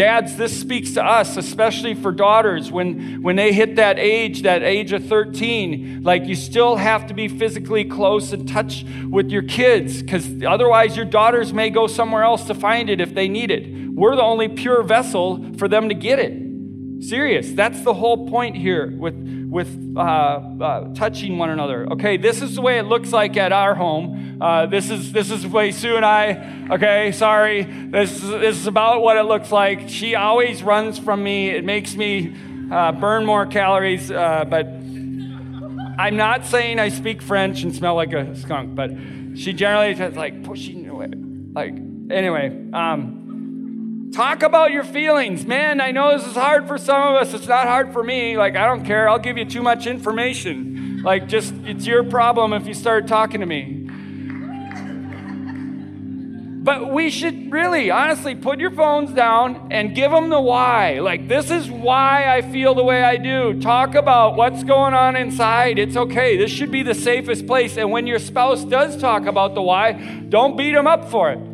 Dads, 0.00 0.36
this 0.36 0.58
speaks 0.58 0.92
to 0.92 1.04
us, 1.04 1.36
especially 1.36 1.92
for 1.92 2.10
daughters 2.10 2.72
when, 2.72 3.20
when 3.22 3.36
they 3.36 3.52
hit 3.52 3.76
that 3.76 3.98
age, 3.98 4.40
that 4.44 4.62
age 4.62 4.94
of 4.94 5.04
13. 5.04 6.00
Like 6.02 6.24
you 6.24 6.36
still 6.36 6.76
have 6.76 7.06
to 7.08 7.12
be 7.12 7.28
physically 7.28 7.84
close 7.84 8.32
and 8.32 8.48
touch 8.48 8.86
with 9.10 9.28
your 9.28 9.42
kids 9.42 10.00
because 10.00 10.42
otherwise 10.42 10.96
your 10.96 11.04
daughters 11.04 11.52
may 11.52 11.68
go 11.68 11.86
somewhere 11.86 12.22
else 12.22 12.44
to 12.44 12.54
find 12.54 12.88
it 12.88 12.98
if 12.98 13.14
they 13.14 13.28
need 13.28 13.50
it. 13.50 13.92
We're 13.92 14.16
the 14.16 14.22
only 14.22 14.48
pure 14.48 14.82
vessel 14.82 15.52
for 15.58 15.68
them 15.68 15.90
to 15.90 15.94
get 15.94 16.18
it. 16.18 16.49
Serious. 17.00 17.50
That's 17.52 17.82
the 17.82 17.94
whole 17.94 18.28
point 18.28 18.56
here 18.56 18.94
with, 18.94 19.14
with 19.48 19.96
uh, 19.96 20.00
uh, 20.00 20.94
touching 20.94 21.38
one 21.38 21.48
another. 21.48 21.86
Okay, 21.92 22.18
this 22.18 22.42
is 22.42 22.56
the 22.56 22.60
way 22.60 22.78
it 22.78 22.82
looks 22.82 23.10
like 23.10 23.38
at 23.38 23.52
our 23.52 23.74
home. 23.74 24.38
Uh, 24.40 24.66
this 24.66 24.90
is 24.90 25.10
this 25.10 25.30
is 25.30 25.42
the 25.42 25.48
way 25.48 25.72
Sue 25.72 25.96
and 25.96 26.04
I. 26.04 26.68
Okay, 26.70 27.12
sorry. 27.12 27.62
This 27.62 28.22
is, 28.22 28.28
this 28.28 28.56
is 28.56 28.66
about 28.66 29.00
what 29.00 29.16
it 29.16 29.22
looks 29.22 29.50
like. 29.50 29.88
She 29.88 30.14
always 30.14 30.62
runs 30.62 30.98
from 30.98 31.24
me. 31.24 31.48
It 31.48 31.64
makes 31.64 31.96
me 31.96 32.34
uh, 32.70 32.92
burn 32.92 33.24
more 33.24 33.46
calories. 33.46 34.10
Uh, 34.10 34.44
but 34.44 34.66
I'm 35.98 36.16
not 36.16 36.44
saying 36.44 36.78
I 36.78 36.90
speak 36.90 37.22
French 37.22 37.62
and 37.62 37.74
smell 37.74 37.94
like 37.94 38.12
a 38.12 38.36
skunk. 38.36 38.74
But 38.74 38.90
she 39.36 39.54
generally 39.54 39.92
is 39.92 40.16
like 40.16 40.42
pushing 40.42 40.86
away. 40.86 41.08
Like 41.54 41.72
anyway. 42.10 42.70
Um, 42.74 43.19
Talk 44.12 44.42
about 44.42 44.72
your 44.72 44.82
feelings. 44.82 45.46
Man, 45.46 45.80
I 45.80 45.92
know 45.92 46.18
this 46.18 46.26
is 46.26 46.34
hard 46.34 46.66
for 46.66 46.78
some 46.78 47.00
of 47.00 47.22
us. 47.22 47.32
It's 47.32 47.46
not 47.46 47.68
hard 47.68 47.92
for 47.92 48.02
me. 48.02 48.36
Like, 48.36 48.56
I 48.56 48.66
don't 48.66 48.84
care. 48.84 49.08
I'll 49.08 49.20
give 49.20 49.38
you 49.38 49.44
too 49.44 49.62
much 49.62 49.86
information. 49.86 51.02
Like, 51.04 51.28
just, 51.28 51.54
it's 51.64 51.86
your 51.86 52.02
problem 52.02 52.52
if 52.52 52.66
you 52.66 52.74
start 52.74 53.06
talking 53.06 53.40
to 53.40 53.46
me. 53.46 53.76
But 56.62 56.92
we 56.92 57.08
should 57.08 57.52
really, 57.52 57.90
honestly, 57.90 58.34
put 58.34 58.58
your 58.58 58.72
phones 58.72 59.12
down 59.12 59.68
and 59.70 59.94
give 59.94 60.10
them 60.10 60.28
the 60.28 60.40
why. 60.40 60.98
Like, 60.98 61.28
this 61.28 61.50
is 61.50 61.70
why 61.70 62.36
I 62.36 62.42
feel 62.42 62.74
the 62.74 62.84
way 62.84 63.04
I 63.04 63.16
do. 63.16 63.60
Talk 63.60 63.94
about 63.94 64.36
what's 64.36 64.64
going 64.64 64.92
on 64.92 65.14
inside. 65.14 65.78
It's 65.78 65.96
okay. 65.96 66.36
This 66.36 66.50
should 66.50 66.72
be 66.72 66.82
the 66.82 66.94
safest 66.94 67.46
place. 67.46 67.76
And 67.76 67.90
when 67.92 68.06
your 68.06 68.18
spouse 68.18 68.64
does 68.64 69.00
talk 69.00 69.26
about 69.26 69.54
the 69.54 69.62
why, 69.62 69.92
don't 70.28 70.56
beat 70.56 70.72
them 70.72 70.86
up 70.86 71.10
for 71.10 71.30
it. 71.30 71.49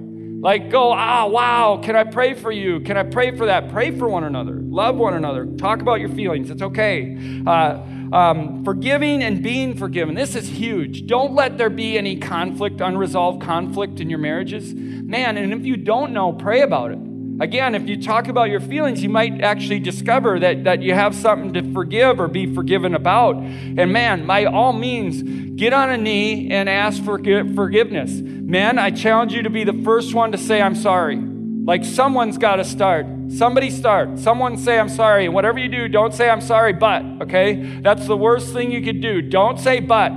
Like, 0.46 0.70
go, 0.70 0.92
ah, 0.92 1.26
wow, 1.26 1.80
can 1.82 1.96
I 1.96 2.04
pray 2.04 2.34
for 2.34 2.52
you? 2.52 2.78
Can 2.78 2.96
I 2.96 3.02
pray 3.02 3.36
for 3.36 3.46
that? 3.46 3.68
Pray 3.72 3.90
for 3.90 4.08
one 4.08 4.22
another. 4.22 4.52
Love 4.52 4.94
one 4.94 5.14
another. 5.14 5.44
Talk 5.44 5.80
about 5.80 5.98
your 5.98 6.08
feelings. 6.10 6.50
It's 6.50 6.62
okay. 6.62 7.18
Uh, 7.44 7.80
um, 8.12 8.64
forgiving 8.64 9.24
and 9.24 9.42
being 9.42 9.76
forgiven. 9.76 10.14
This 10.14 10.36
is 10.36 10.46
huge. 10.46 11.08
Don't 11.08 11.34
let 11.34 11.58
there 11.58 11.68
be 11.68 11.98
any 11.98 12.16
conflict, 12.20 12.80
unresolved 12.80 13.42
conflict 13.42 13.98
in 13.98 14.08
your 14.08 14.20
marriages. 14.20 14.72
Man, 14.72 15.36
and 15.36 15.52
if 15.52 15.66
you 15.66 15.76
don't 15.76 16.12
know, 16.12 16.32
pray 16.32 16.60
about 16.60 16.92
it. 16.92 16.98
Again, 17.40 17.74
if 17.74 17.88
you 17.88 18.00
talk 18.00 18.28
about 18.28 18.48
your 18.48 18.60
feelings, 18.60 19.02
you 19.02 19.08
might 19.08 19.40
actually 19.40 19.80
discover 19.80 20.38
that, 20.38 20.62
that 20.62 20.80
you 20.80 20.94
have 20.94 21.16
something 21.16 21.54
to 21.54 21.72
forgive 21.72 22.20
or 22.20 22.28
be 22.28 22.54
forgiven 22.54 22.94
about. 22.94 23.34
And 23.34 23.92
man, 23.92 24.28
by 24.28 24.44
all 24.44 24.72
means, 24.72 25.24
get 25.56 25.72
on 25.72 25.90
a 25.90 25.98
knee 25.98 26.52
and 26.52 26.68
ask 26.68 27.02
for 27.02 27.18
forgiveness. 27.18 28.12
Men, 28.46 28.78
I 28.78 28.90
challenge 28.90 29.32
you 29.32 29.42
to 29.42 29.50
be 29.50 29.64
the 29.64 29.72
first 29.84 30.14
one 30.14 30.30
to 30.30 30.38
say, 30.38 30.62
I'm 30.62 30.76
sorry. 30.76 31.16
Like 31.16 31.84
someone's 31.84 32.38
got 32.38 32.56
to 32.56 32.64
start. 32.64 33.06
Somebody 33.28 33.70
start. 33.70 34.20
Someone 34.20 34.56
say, 34.56 34.78
I'm 34.78 34.88
sorry. 34.88 35.24
And 35.24 35.34
whatever 35.34 35.58
you 35.58 35.68
do, 35.68 35.88
don't 35.88 36.14
say, 36.14 36.30
I'm 36.30 36.40
sorry, 36.40 36.72
but, 36.72 37.02
okay? 37.22 37.80
That's 37.80 38.06
the 38.06 38.16
worst 38.16 38.52
thing 38.52 38.70
you 38.70 38.82
could 38.82 39.00
do. 39.00 39.20
Don't 39.20 39.58
say, 39.58 39.80
but, 39.80 40.12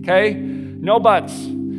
okay? 0.00 0.34
No 0.34 1.00
buts. 1.00 1.32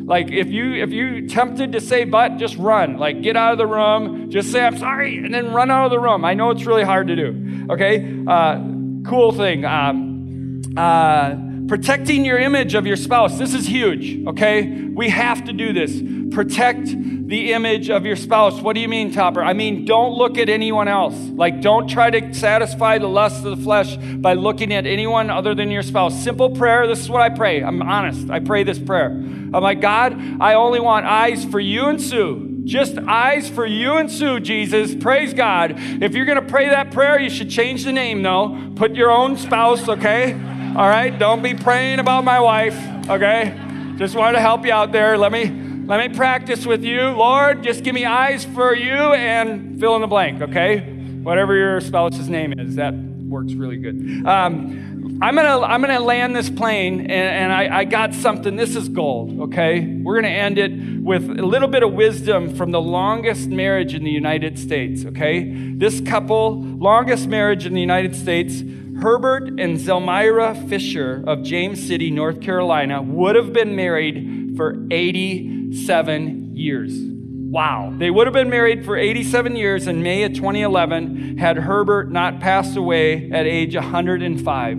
Like 0.06 0.32
if 0.32 0.48
you 0.48 0.74
if 0.74 0.90
you 0.90 1.28
tempted 1.30 1.72
to 1.74 1.80
say 1.80 2.04
but, 2.04 2.38
just 2.38 2.58
run. 2.58 2.98
Like 2.98 3.22
get 3.22 3.38
out 3.38 3.54
of 3.54 3.58
the 3.58 3.68
room, 3.68 4.30
just 4.30 4.52
say 4.52 4.66
I'm 4.66 4.78
sorry, 4.78 5.18
and 5.18 5.34
then 5.34 5.54
run 5.54 5.72
out 5.72 5.86
of 5.86 5.92
the 5.92 6.00
room. 6.00 6.26
I 6.26 6.34
know 6.34 6.50
it's 6.50 6.66
really 6.66 6.84
hard 6.84 7.08
to 7.08 7.16
do. 7.16 7.68
Okay, 7.70 8.24
uh, 8.28 8.60
cool 9.06 9.32
thing. 9.32 9.64
Um, 9.64 10.62
uh, 10.76 11.36
Protecting 11.68 12.26
your 12.26 12.38
image 12.38 12.74
of 12.74 12.86
your 12.86 12.98
spouse. 12.98 13.38
This 13.38 13.54
is 13.54 13.66
huge, 13.66 14.26
okay? 14.28 14.90
We 14.94 15.10
have 15.10 15.46
to 15.46 15.54
do 15.54 15.74
this. 15.74 16.02
Protect 16.34 16.88
the 17.28 17.54
image 17.54 17.90
of 17.90 18.06
your 18.06 18.16
spouse. 18.16 18.60
What 18.62 18.74
do 18.74 18.82
you 18.82 18.88
mean, 18.88 19.14
Topper? 19.14 19.44
I 19.44 19.54
mean, 19.54 19.86
don't 19.86 20.14
look 20.18 20.38
at 20.38 20.50
anyone 20.50 20.88
else. 20.88 21.16
Like, 21.16 21.62
don't 21.62 21.88
try 21.88 22.10
to 22.10 22.34
satisfy 22.34 22.98
the 22.98 23.08
lust 23.08 23.46
of 23.46 23.58
the 23.58 23.64
flesh 23.64 23.96
by 23.96 24.34
looking 24.34 24.74
at 24.74 24.86
anyone 24.86 25.30
other 25.30 25.56
than 25.56 25.72
your 25.72 25.84
spouse. 25.84 26.22
Simple 26.22 26.50
prayer. 26.50 26.86
This 26.86 27.00
is 27.00 27.10
what 27.10 27.22
I 27.22 27.30
pray. 27.30 27.64
I'm 27.64 27.82
honest. 27.82 28.30
I 28.30 28.40
pray 28.40 28.64
this 28.64 28.78
prayer. 28.80 29.08
I'm 29.08 29.52
like, 29.52 29.80
God, 29.80 30.20
I 30.42 30.56
only 30.56 30.80
want 30.80 31.06
eyes 31.06 31.46
for 31.46 31.60
you 31.60 31.86
and 31.86 32.02
Sue. 32.02 32.62
Just 32.66 32.98
eyes 32.98 33.50
for 33.50 33.66
you 33.66 33.98
and 33.98 34.12
Sue, 34.12 34.40
Jesus. 34.40 34.96
Praise 34.96 35.34
God. 35.34 35.76
If 35.78 36.14
you're 36.14 36.26
going 36.26 36.42
to 36.42 36.50
pray 36.50 36.70
that 36.70 36.92
prayer, 36.92 37.20
you 37.20 37.30
should 37.30 37.50
change 37.50 37.84
the 37.84 37.92
name, 37.92 38.22
though. 38.22 38.72
Put 38.76 38.96
your 38.96 39.12
own 39.12 39.38
spouse, 39.38 39.88
okay? 39.88 40.34
All 40.76 40.90
right, 40.90 41.16
don't 41.20 41.44
be 41.44 41.54
praying 41.54 42.00
about 42.00 42.24
my 42.24 42.40
wife, 42.40 42.76
okay? 43.08 43.56
Just 43.98 44.16
wanted 44.16 44.38
to 44.38 44.40
help 44.40 44.66
you 44.66 44.72
out 44.72 44.92
there. 44.92 45.20
Let 45.20 45.32
me 45.32 45.46
let 45.86 46.00
me 46.00 46.18
practice 46.18 46.66
with 46.66 46.84
you. 46.84 47.10
Lord, 47.10 47.62
just 47.62 47.84
give 47.84 47.94
me 47.94 48.06
eyes 48.06 48.44
for 48.44 48.74
you 48.74 48.96
and 48.96 49.80
fill 49.80 49.94
in 49.94 50.02
the 50.02 50.08
blank, 50.08 50.42
okay? 50.42 50.80
Whatever 51.22 51.56
your 51.56 51.80
spouse's 51.80 52.28
name 52.28 52.58
is, 52.58 52.78
that 52.78 52.96
works 52.96 53.54
really 53.54 53.78
good. 53.78 54.26
Um, 54.26 55.20
I'm 55.22 55.36
gonna, 55.36 55.62
I'm 55.62 55.80
gonna 55.80 56.00
land 56.00 56.36
this 56.36 56.50
plane 56.50 57.02
and, 57.02 57.12
and 57.12 57.54
I, 57.54 57.82
I 57.82 57.84
got 57.84 58.16
something. 58.16 58.56
This 58.56 58.76
is 58.76 58.90
gold, 58.90 59.42
okay? 59.42 59.86
We're 59.86 60.16
gonna 60.16 60.30
end 60.30 60.58
it 60.58 61.04
with 61.04 61.30
a 61.30 61.46
little 61.46 61.68
bit 61.68 61.84
of 61.84 61.94
wisdom 61.94 62.56
from 62.56 62.72
the 62.72 62.82
longest 62.82 63.48
marriage 63.48 63.94
in 63.94 64.04
the 64.04 64.12
United 64.12 64.58
States, 64.58 65.06
okay? 65.06 65.54
This 65.76 66.02
couple, 66.02 66.64
longest 66.64 67.28
marriage 67.28 67.68
in 67.68 67.76
the 67.76 67.82
United 67.82 68.16
States, 68.16 68.64
Herbert 69.04 69.60
and 69.60 69.78
Zelmira 69.78 70.70
Fisher 70.70 71.22
of 71.28 71.44
James 71.44 71.86
City, 71.86 72.10
North 72.10 72.40
Carolina, 72.40 73.02
would 73.02 73.36
have 73.36 73.52
been 73.52 73.76
married 73.76 74.54
for 74.56 74.88
87 74.92 76.56
years. 76.56 76.98
Wow. 76.98 77.94
They 77.98 78.10
would 78.10 78.28
have 78.28 78.34
been 78.34 78.50
married 78.50 78.86
for 78.86 78.96
87 78.96 79.58
years 79.58 79.88
in 79.88 80.02
May 80.02 80.24
of 80.24 80.34
2011 80.34 81.38
had 81.38 81.58
Herbert 81.58 82.14
not 82.14 82.40
passed 82.40 82.78
away 82.78 83.30
at 83.30 83.46
age 83.46 83.76
105 83.76 84.78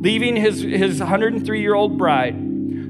leaving 0.00 0.36
his, 0.36 0.62
his 0.62 1.00
103 1.00 1.60
year 1.60 1.74
old 1.74 1.98
bride. 1.98 2.34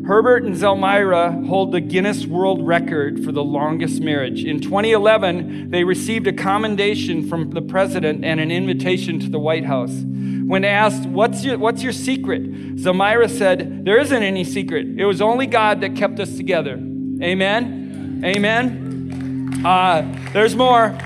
Herbert 0.06 0.44
and 0.44 0.54
Zelmira 0.54 1.48
hold 1.48 1.72
the 1.72 1.80
Guinness 1.80 2.26
World 2.26 2.64
Record 2.64 3.24
for 3.24 3.32
the 3.32 3.42
longest 3.42 4.00
marriage. 4.00 4.44
In 4.44 4.60
2011, 4.60 5.70
they 5.70 5.82
received 5.82 6.28
a 6.28 6.32
commendation 6.32 7.28
from 7.28 7.50
the 7.50 7.60
president 7.60 8.24
and 8.24 8.38
an 8.38 8.52
invitation 8.52 9.18
to 9.18 9.28
the 9.28 9.40
White 9.40 9.64
House. 9.64 9.90
When 9.90 10.64
asked, 10.64 11.08
What's 11.08 11.42
your, 11.42 11.58
what's 11.58 11.82
your 11.82 11.92
secret? 11.92 12.76
Zelmira 12.76 13.28
said, 13.28 13.84
There 13.84 13.98
isn't 13.98 14.22
any 14.22 14.44
secret. 14.44 14.86
It 14.96 15.04
was 15.04 15.20
only 15.20 15.48
God 15.48 15.80
that 15.80 15.96
kept 15.96 16.20
us 16.20 16.36
together. 16.36 16.74
Amen? 17.20 18.22
Amen? 18.24 19.60
Uh, 19.66 20.02
there's 20.32 20.54
more. 20.54 20.96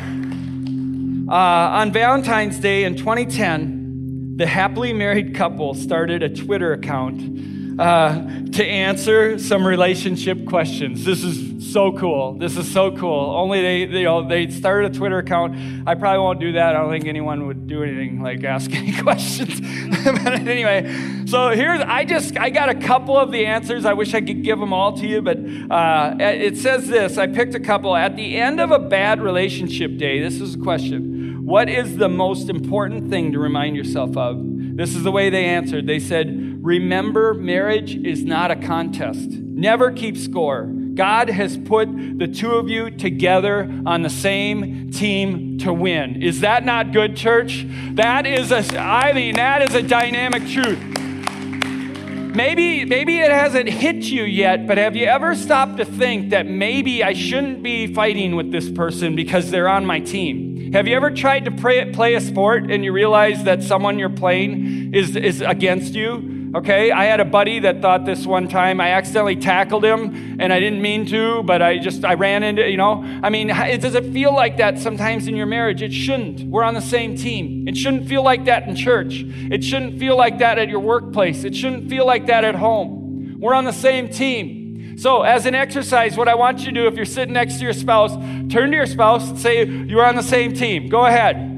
Uh, 1.27 1.35
on 1.35 1.91
Valentine's 1.91 2.59
Day 2.59 2.85
in 2.85 2.97
2010, 2.97 4.35
the 4.37 4.47
happily 4.47 4.93
married 4.93 5.35
couple 5.35 5.73
started 5.73 6.23
a 6.23 6.29
Twitter 6.29 6.75
account 6.75 7.60
uh, 7.79 8.15
to 8.53 8.65
answer 8.65 9.39
some 9.39 9.67
relationship 9.67 10.47
questions. 10.47 11.05
This 11.05 11.23
is 11.23 11.73
so 11.73 11.93
cool. 11.93 12.35
This 12.35 12.57
is 12.57 12.71
so 12.71 12.97
cool. 12.97 13.31
Only 13.37 13.63
they, 13.63 13.85
they, 13.87 13.99
you 13.99 14.05
know, 14.05 14.27
they 14.27 14.51
started 14.51 14.95
a 14.95 14.99
Twitter 14.99 15.19
account. 15.19 15.57
I 15.87 15.95
probably 15.95 16.21
won't 16.21 16.41
do 16.41 16.53
that. 16.53 16.75
I 16.75 16.81
don't 16.81 16.91
think 16.91 17.07
anyone 17.07 17.47
would 17.47 17.67
do 17.67 17.83
anything 17.83 18.23
like 18.23 18.43
ask 18.45 18.71
any 18.75 18.93
questions. 19.01 19.61
but 20.05 20.27
anyway, 20.27 21.25
so 21.27 21.51
here's 21.51 21.81
I 21.81 22.05
just 22.05 22.37
I 22.39 22.51
got 22.51 22.69
a 22.69 22.75
couple 22.75 23.17
of 23.17 23.31
the 23.31 23.47
answers. 23.47 23.85
I 23.85 23.93
wish 23.93 24.15
I 24.15 24.21
could 24.21 24.43
give 24.43 24.59
them 24.59 24.73
all 24.73 24.97
to 24.97 25.07
you, 25.07 25.23
but 25.23 25.39
uh, 25.39 26.17
it 26.19 26.57
says 26.57 26.89
this. 26.89 27.19
I 27.19 27.27
picked 27.27 27.55
a 27.55 27.61
couple 27.61 27.95
at 27.95 28.17
the 28.17 28.37
end 28.37 28.61
of 28.61 28.71
a 28.71 28.79
bad 28.79 29.21
relationship 29.21 29.97
day. 29.97 30.21
This 30.21 30.41
is 30.41 30.55
a 30.55 30.59
question. 30.59 31.30
What 31.51 31.69
is 31.69 31.97
the 31.97 32.09
most 32.09 32.49
important 32.49 33.11
thing 33.11 33.33
to 33.33 33.41
remind 33.41 33.75
yourself 33.75 34.17
of? 34.17 34.39
This 34.41 34.95
is 34.95 35.03
the 35.03 35.11
way 35.11 35.31
they 35.31 35.47
answered. 35.47 35.85
They 35.85 35.99
said, 35.99 36.65
Remember, 36.65 37.35
marriage 37.35 37.97
is 37.97 38.25
not 38.25 38.53
a 38.53 38.55
contest. 38.55 39.31
Never 39.31 39.91
keep 39.91 40.17
score. 40.17 40.67
God 40.95 41.29
has 41.29 41.57
put 41.57 41.89
the 42.19 42.29
two 42.29 42.53
of 42.53 42.69
you 42.69 42.89
together 42.93 43.69
on 43.85 44.03
the 44.03 44.11
same 44.11 44.93
team 44.93 45.59
to 45.59 45.73
win. 45.73 46.23
Is 46.23 46.43
that 46.43 46.65
not 46.65 46.93
good, 46.93 47.17
church? 47.17 47.67
That 47.95 48.27
is 48.27 48.53
a, 48.53 48.63
I 48.79 49.13
mean, 49.13 49.35
that 49.35 49.61
is 49.69 49.75
a 49.75 49.83
dynamic 49.83 50.47
truth. 50.47 50.79
Maybe, 52.35 52.85
maybe 52.85 53.19
it 53.19 53.33
hasn't 53.33 53.69
hit 53.69 54.05
you 54.05 54.23
yet, 54.23 54.67
but 54.67 54.79
have 54.79 54.95
you 54.95 55.07
ever 55.07 55.35
stopped 55.35 55.79
to 55.79 55.85
think 55.85 56.31
that 56.31 56.47
maybe 56.47 57.03
I 57.03 57.13
shouldn't 57.13 57.63
be 57.63 57.93
fighting 57.93 58.37
with 58.37 58.53
this 58.53 58.71
person 58.71 59.17
because 59.17 59.51
they're 59.51 59.69
on 59.69 59.85
my 59.85 60.01
team? 60.01 60.73
Have 60.73 60.87
you 60.87 60.95
ever 60.95 61.11
tried 61.11 61.47
to 61.47 61.51
play 61.51 62.15
a 62.15 62.21
sport 62.21 62.71
and 62.71 62.85
you 62.85 62.93
realize 62.93 63.43
that 63.45 63.65
someone 63.65 63.99
you're 63.99 64.09
playing 64.09 64.95
is, 64.95 65.17
is 65.17 65.41
against 65.41 65.95
you? 65.95 66.40
Okay, 66.53 66.91
I 66.91 67.05
had 67.05 67.21
a 67.21 67.25
buddy 67.25 67.61
that 67.61 67.81
thought 67.81 68.05
this 68.05 68.27
one 68.27 68.49
time 68.49 68.81
I 68.81 68.91
accidentally 68.91 69.37
tackled 69.37 69.85
him 69.85 70.41
and 70.41 70.53
I 70.53 70.59
didn't 70.59 70.83
mean 70.83 71.07
to, 71.07 71.45
but 71.45 71.63
I 71.63 71.79
just 71.79 72.05
I 72.05 72.15
ran 72.15 72.43
into, 72.43 72.69
you 72.69 72.77
know. 72.77 73.05
I 73.23 73.31
mean, 73.31 73.49
does 73.49 73.95
it 73.95 74.13
feel 74.13 74.35
like 74.35 74.57
that 74.57 74.77
sometimes 74.81 75.29
in 75.29 75.37
your 75.37 75.47
marriage? 75.47 75.81
It 75.81 75.93
shouldn't. 75.93 76.43
We're 76.43 76.65
on 76.65 76.75
the 76.75 76.81
same 76.81 77.17
team. 77.17 77.69
It 77.69 77.77
shouldn't 77.77 78.09
feel 78.09 78.25
like 78.25 78.47
that 78.47 78.67
in 78.67 78.75
church. 78.75 79.23
It 79.25 79.63
shouldn't 79.63 80.01
feel 80.01 80.17
like 80.17 80.39
that 80.39 80.59
at 80.59 80.69
your 80.69 80.81
workplace. 80.81 81.45
It 81.45 81.55
shouldn't 81.55 81.89
feel 81.89 82.05
like 82.05 82.27
that 82.27 82.43
at 82.43 82.57
home. 82.57 83.39
We're 83.39 83.55
on 83.55 83.65
the 83.65 83.73
same 83.73 84.09
team. 84.09 84.99
So, 84.99 85.23
as 85.23 85.47
an 85.47 85.55
exercise, 85.55 86.17
what 86.17 86.29
I 86.29 86.35
want 86.35 86.59
you 86.59 86.67
to 86.67 86.73
do 86.73 86.87
if 86.89 86.95
you're 86.95 87.05
sitting 87.05 87.33
next 87.33 87.59
to 87.59 87.65
your 87.65 87.73
spouse, 87.73 88.13
turn 88.53 88.73
to 88.73 88.77
your 88.77 88.87
spouse 88.87 89.31
and 89.31 89.39
say, 89.39 89.65
You're 89.65 90.05
on 90.05 90.17
the 90.17 90.23
same 90.23 90.53
team. 90.53 90.89
Go 90.89 91.07
ahead. 91.07 91.50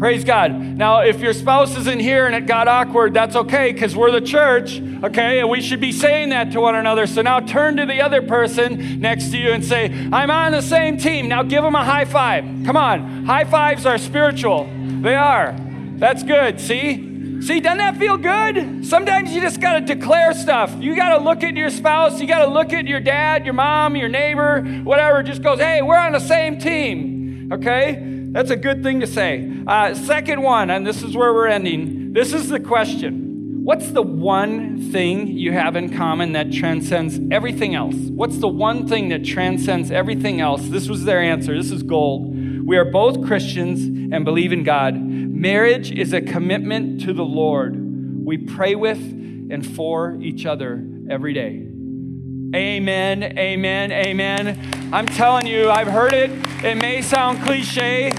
Praise 0.00 0.24
God. 0.24 0.58
Now, 0.58 1.02
if 1.02 1.20
your 1.20 1.34
spouse 1.34 1.76
isn't 1.76 2.00
here 2.00 2.24
and 2.24 2.34
it 2.34 2.46
got 2.46 2.68
awkward, 2.68 3.12
that's 3.12 3.36
okay 3.36 3.70
because 3.70 3.94
we're 3.94 4.10
the 4.10 4.22
church, 4.22 4.80
okay? 5.04 5.40
And 5.40 5.50
we 5.50 5.60
should 5.60 5.78
be 5.78 5.92
saying 5.92 6.30
that 6.30 6.52
to 6.52 6.60
one 6.62 6.74
another. 6.74 7.06
So 7.06 7.20
now 7.20 7.40
turn 7.40 7.76
to 7.76 7.84
the 7.84 8.00
other 8.00 8.22
person 8.22 8.98
next 8.98 9.30
to 9.32 9.36
you 9.36 9.52
and 9.52 9.62
say, 9.62 9.92
I'm 10.10 10.30
on 10.30 10.52
the 10.52 10.62
same 10.62 10.96
team. 10.96 11.28
Now 11.28 11.42
give 11.42 11.62
them 11.62 11.74
a 11.74 11.84
high 11.84 12.06
five. 12.06 12.44
Come 12.64 12.78
on. 12.78 13.26
High 13.26 13.44
fives 13.44 13.84
are 13.84 13.98
spiritual, 13.98 14.70
they 15.02 15.14
are. 15.14 15.54
That's 15.96 16.22
good. 16.22 16.58
See? 16.60 17.42
See, 17.42 17.60
doesn't 17.60 17.76
that 17.76 17.98
feel 17.98 18.16
good? 18.16 18.86
Sometimes 18.86 19.34
you 19.34 19.42
just 19.42 19.60
got 19.60 19.86
to 19.86 19.94
declare 19.94 20.32
stuff. 20.32 20.74
You 20.78 20.96
got 20.96 21.18
to 21.18 21.22
look 21.22 21.42
at 21.42 21.56
your 21.56 21.68
spouse, 21.68 22.22
you 22.22 22.26
got 22.26 22.46
to 22.46 22.50
look 22.50 22.72
at 22.72 22.86
your 22.86 23.00
dad, 23.00 23.44
your 23.44 23.52
mom, 23.52 23.96
your 23.96 24.08
neighbor, 24.08 24.62
whatever. 24.82 25.22
Just 25.22 25.42
goes, 25.42 25.58
hey, 25.58 25.82
we're 25.82 25.98
on 25.98 26.12
the 26.12 26.20
same 26.20 26.58
team. 26.58 27.50
Okay? 27.52 28.06
That's 28.32 28.50
a 28.50 28.56
good 28.56 28.82
thing 28.82 29.00
to 29.00 29.06
say. 29.06 29.50
Uh, 29.66 29.94
second 29.94 30.42
one, 30.42 30.70
and 30.70 30.86
this 30.86 31.02
is 31.02 31.16
where 31.16 31.34
we're 31.34 31.48
ending. 31.48 32.12
This 32.12 32.32
is 32.32 32.48
the 32.48 32.60
question 32.60 33.28
What's 33.64 33.90
the 33.90 34.02
one 34.02 34.90
thing 34.90 35.28
you 35.28 35.52
have 35.52 35.76
in 35.76 35.94
common 35.94 36.32
that 36.32 36.50
transcends 36.50 37.20
everything 37.30 37.74
else? 37.74 37.94
What's 37.94 38.38
the 38.38 38.48
one 38.48 38.88
thing 38.88 39.10
that 39.10 39.24
transcends 39.24 39.90
everything 39.90 40.40
else? 40.40 40.66
This 40.68 40.88
was 40.88 41.04
their 41.04 41.22
answer. 41.22 41.54
This 41.56 41.70
is 41.70 41.82
gold. 41.82 42.34
We 42.66 42.78
are 42.78 42.86
both 42.86 43.26
Christians 43.26 43.84
and 43.84 44.24
believe 44.24 44.52
in 44.52 44.64
God. 44.64 44.96
Marriage 44.96 45.92
is 45.92 46.12
a 46.12 46.22
commitment 46.22 47.02
to 47.02 47.12
the 47.12 47.24
Lord. 47.24 47.76
We 48.24 48.38
pray 48.38 48.74
with 48.74 48.98
and 48.98 49.66
for 49.66 50.16
each 50.22 50.46
other 50.46 50.84
every 51.10 51.34
day. 51.34 51.69
Amen, 52.52 53.22
amen, 53.38 53.92
amen. 53.92 54.90
I'm 54.92 55.06
telling 55.06 55.46
you, 55.46 55.70
I've 55.70 55.86
heard 55.86 56.12
it. 56.12 56.32
It 56.64 56.76
may 56.76 57.00
sound 57.00 57.42
cliche. 57.44 58.10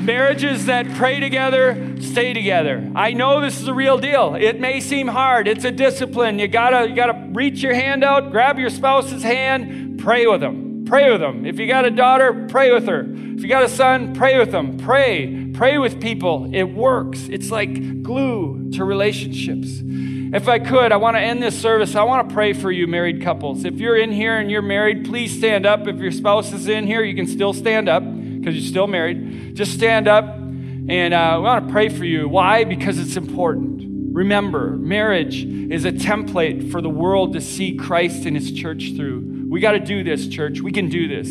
Marriages 0.00 0.66
that 0.66 0.88
pray 0.94 1.18
together 1.18 1.96
stay 2.00 2.32
together. 2.32 2.88
I 2.94 3.14
know 3.14 3.40
this 3.40 3.60
is 3.60 3.66
a 3.66 3.74
real 3.74 3.98
deal. 3.98 4.36
It 4.36 4.60
may 4.60 4.80
seem 4.80 5.08
hard. 5.08 5.48
It's 5.48 5.64
a 5.64 5.72
discipline. 5.72 6.38
You 6.38 6.46
gotta, 6.46 6.88
you 6.88 6.94
gotta 6.94 7.30
reach 7.32 7.60
your 7.60 7.74
hand 7.74 8.04
out, 8.04 8.30
grab 8.30 8.60
your 8.60 8.70
spouse's 8.70 9.24
hand, 9.24 9.98
pray 9.98 10.26
with 10.28 10.40
them. 10.40 10.84
Pray 10.84 11.10
with 11.10 11.20
them. 11.20 11.44
If 11.44 11.58
you 11.58 11.66
got 11.66 11.84
a 11.84 11.90
daughter, 11.90 12.46
pray 12.48 12.72
with 12.72 12.86
her. 12.86 13.00
If 13.00 13.42
you 13.42 13.48
got 13.48 13.64
a 13.64 13.68
son, 13.68 14.14
pray 14.14 14.38
with 14.38 14.52
them. 14.52 14.78
Pray. 14.78 15.50
Pray 15.52 15.78
with 15.78 16.00
people. 16.00 16.48
It 16.54 16.62
works. 16.62 17.28
It's 17.28 17.50
like 17.50 18.02
glue 18.02 18.70
to 18.72 18.84
relationships. 18.84 19.80
If 20.30 20.46
I 20.46 20.58
could, 20.58 20.92
I 20.92 20.96
want 20.96 21.16
to 21.16 21.20
end 21.20 21.42
this 21.42 21.58
service. 21.58 21.94
I 21.94 22.02
want 22.02 22.28
to 22.28 22.34
pray 22.34 22.52
for 22.52 22.70
you, 22.70 22.86
married 22.86 23.22
couples. 23.22 23.64
If 23.64 23.74
you're 23.76 23.96
in 23.96 24.12
here 24.12 24.38
and 24.38 24.50
you're 24.50 24.60
married, 24.60 25.06
please 25.06 25.36
stand 25.36 25.64
up. 25.64 25.86
If 25.86 25.96
your 25.96 26.12
spouse 26.12 26.52
is 26.52 26.68
in 26.68 26.86
here, 26.86 27.02
you 27.02 27.14
can 27.16 27.26
still 27.26 27.54
stand 27.54 27.88
up 27.88 28.02
because 28.02 28.54
you're 28.54 28.68
still 28.68 28.86
married. 28.86 29.54
Just 29.54 29.72
stand 29.72 30.06
up 30.06 30.24
and 30.26 31.14
uh, 31.14 31.34
we 31.36 31.44
want 31.44 31.66
to 31.66 31.72
pray 31.72 31.88
for 31.88 32.04
you. 32.04 32.28
Why? 32.28 32.64
Because 32.64 32.98
it's 32.98 33.16
important. 33.16 34.14
Remember, 34.14 34.76
marriage 34.76 35.44
is 35.44 35.84
a 35.84 35.92
template 35.92 36.70
for 36.70 36.82
the 36.82 36.90
world 36.90 37.32
to 37.32 37.40
see 37.40 37.76
Christ 37.76 38.26
and 38.26 38.36
his 38.36 38.52
church 38.52 38.92
through. 38.96 39.46
We 39.48 39.60
got 39.60 39.72
to 39.72 39.80
do 39.80 40.04
this, 40.04 40.28
church. 40.28 40.60
We 40.60 40.72
can 40.72 40.90
do 40.90 41.08
this. 41.08 41.28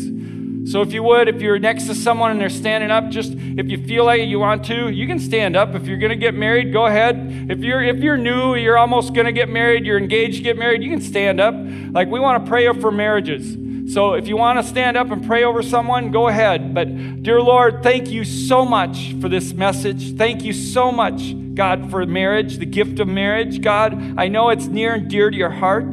So 0.70 0.82
if 0.82 0.92
you 0.92 1.02
would, 1.02 1.28
if 1.28 1.40
you're 1.40 1.58
next 1.58 1.86
to 1.86 1.94
someone 1.94 2.30
and 2.30 2.38
they're 2.38 2.50
standing 2.50 2.90
up, 2.90 3.08
just 3.08 3.32
if 3.32 3.70
you 3.70 3.82
feel 3.86 4.04
like 4.04 4.20
you 4.20 4.38
want 4.38 4.66
to, 4.66 4.90
you 4.90 5.06
can 5.06 5.18
stand 5.18 5.56
up. 5.56 5.74
If 5.74 5.86
you're 5.86 5.96
going 5.96 6.10
to 6.10 6.16
get 6.16 6.34
married, 6.34 6.74
go 6.74 6.84
ahead. 6.84 7.48
If 7.48 7.60
you're 7.60 7.82
if 7.82 7.96
you're 8.00 8.18
new, 8.18 8.54
you're 8.54 8.76
almost 8.76 9.14
going 9.14 9.24
to 9.24 9.32
get 9.32 9.48
married, 9.48 9.86
you're 9.86 9.96
engaged 9.96 10.36
to 10.38 10.42
get 10.42 10.58
married, 10.58 10.82
you 10.82 10.90
can 10.90 11.00
stand 11.00 11.40
up. 11.40 11.54
Like 11.56 12.08
we 12.08 12.20
want 12.20 12.44
to 12.44 12.48
pray 12.48 12.70
for 12.74 12.90
marriages. 12.90 13.56
So 13.94 14.12
if 14.12 14.28
you 14.28 14.36
want 14.36 14.58
to 14.58 14.62
stand 14.62 14.98
up 14.98 15.10
and 15.10 15.26
pray 15.26 15.44
over 15.44 15.62
someone, 15.62 16.10
go 16.10 16.28
ahead. 16.28 16.74
But 16.74 17.22
dear 17.22 17.40
Lord, 17.40 17.82
thank 17.82 18.10
you 18.10 18.24
so 18.24 18.66
much 18.66 19.14
for 19.22 19.30
this 19.30 19.54
message. 19.54 20.18
Thank 20.18 20.44
you 20.44 20.52
so 20.52 20.92
much, 20.92 21.34
God, 21.54 21.90
for 21.90 22.04
marriage, 22.04 22.58
the 22.58 22.66
gift 22.66 23.00
of 23.00 23.08
marriage. 23.08 23.62
God, 23.62 24.18
I 24.18 24.28
know 24.28 24.50
it's 24.50 24.66
near 24.66 24.92
and 24.92 25.08
dear 25.08 25.30
to 25.30 25.36
your 25.36 25.48
heart. 25.48 25.86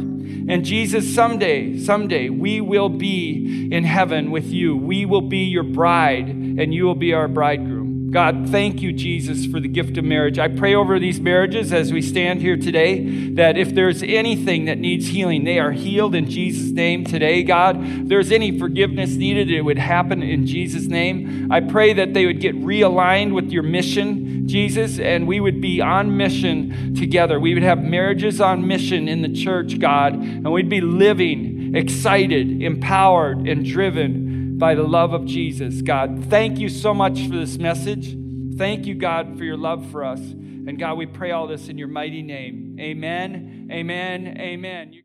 And 0.48 0.64
Jesus, 0.64 1.14
someday, 1.14 1.80
someday, 1.80 2.30
we 2.30 2.62
will 2.62 2.90
be 2.90 3.70
in 3.72 3.84
heaven 3.84 4.30
with 4.30 4.46
you. 4.46 4.78
We 4.78 5.06
will 5.06 5.22
be 5.22 5.46
your 5.46 5.64
bride, 5.64 6.28
and 6.30 6.74
you 6.74 6.86
will 6.86 6.96
be 6.96 7.14
our 7.14 7.28
bridegroom. 7.28 7.75
God, 8.16 8.48
thank 8.50 8.82
you, 8.82 8.94
Jesus, 8.94 9.46
for 9.46 9.60
the 9.60 9.68
gift 9.68 9.98
of 9.98 10.06
marriage. 10.06 10.40
I 10.40 10.48
pray 10.48 10.74
over 10.74 11.00
these 11.00 11.20
marriages 11.20 11.74
as 11.74 11.92
we 11.92 12.02
stand 12.02 12.40
here 12.40 12.56
today 12.56 13.30
that 13.32 13.58
if 13.58 13.76
there's 13.76 14.02
anything 14.04 14.64
that 14.66 14.78
needs 14.78 15.08
healing, 15.08 15.44
they 15.44 15.60
are 15.60 15.74
healed 15.74 16.16
in 16.16 16.30
Jesus' 16.30 16.72
name 16.72 17.04
today, 17.04 17.44
God. 17.44 17.76
If 17.78 18.08
there's 18.08 18.32
any 18.32 18.58
forgiveness 18.58 19.16
needed, 19.16 19.52
it 19.52 19.64
would 19.64 19.78
happen 19.78 20.24
in 20.24 20.48
Jesus' 20.48 20.86
name. 20.86 21.52
I 21.52 21.60
pray 21.60 21.92
that 21.92 22.14
they 22.14 22.26
would 22.26 22.40
get 22.40 22.56
realigned 22.56 23.36
with 23.36 23.52
your 23.52 23.64
mission, 23.64 24.48
Jesus, 24.48 24.98
and 24.98 25.28
we 25.28 25.42
would 25.42 25.60
be 25.60 25.82
on 25.82 26.16
mission 26.16 26.96
together. 26.96 27.38
We 27.38 27.54
would 27.54 27.64
have 27.64 27.84
marriages 27.84 28.40
on 28.40 28.66
mission 28.66 29.10
in 29.10 29.24
the 29.24 29.34
church, 29.34 29.78
God, 29.78 30.14
and 30.14 30.54
we'd 30.54 30.70
be 30.70 30.80
living 30.80 31.76
excited, 31.76 32.62
empowered, 32.62 33.40
and 33.40 33.66
driven 33.66 34.25
by 34.58 34.76
the 34.76 34.84
love 34.84 35.14
of 35.14 35.26
Jesus, 35.26 35.82
God. 35.82 36.26
Thank 36.30 36.60
you 36.60 36.70
so 36.70 36.94
much 36.94 37.28
for 37.28 37.36
this 37.36 37.58
message. 37.58 38.16
Thank 38.58 38.86
you, 38.86 38.96
God, 38.96 39.38
for 39.38 39.44
your 39.44 39.58
love 39.58 39.90
for 39.92 40.04
us. 40.04 40.20
And 40.20 40.80
God, 40.80 40.98
we 40.98 41.06
pray 41.06 41.32
all 41.32 41.48
this 41.48 41.68
in 41.68 41.78
your 41.78 41.90
mighty 41.90 42.22
name. 42.22 42.78
Amen, 42.80 43.68
amen, 43.72 44.38
amen. 44.40 45.02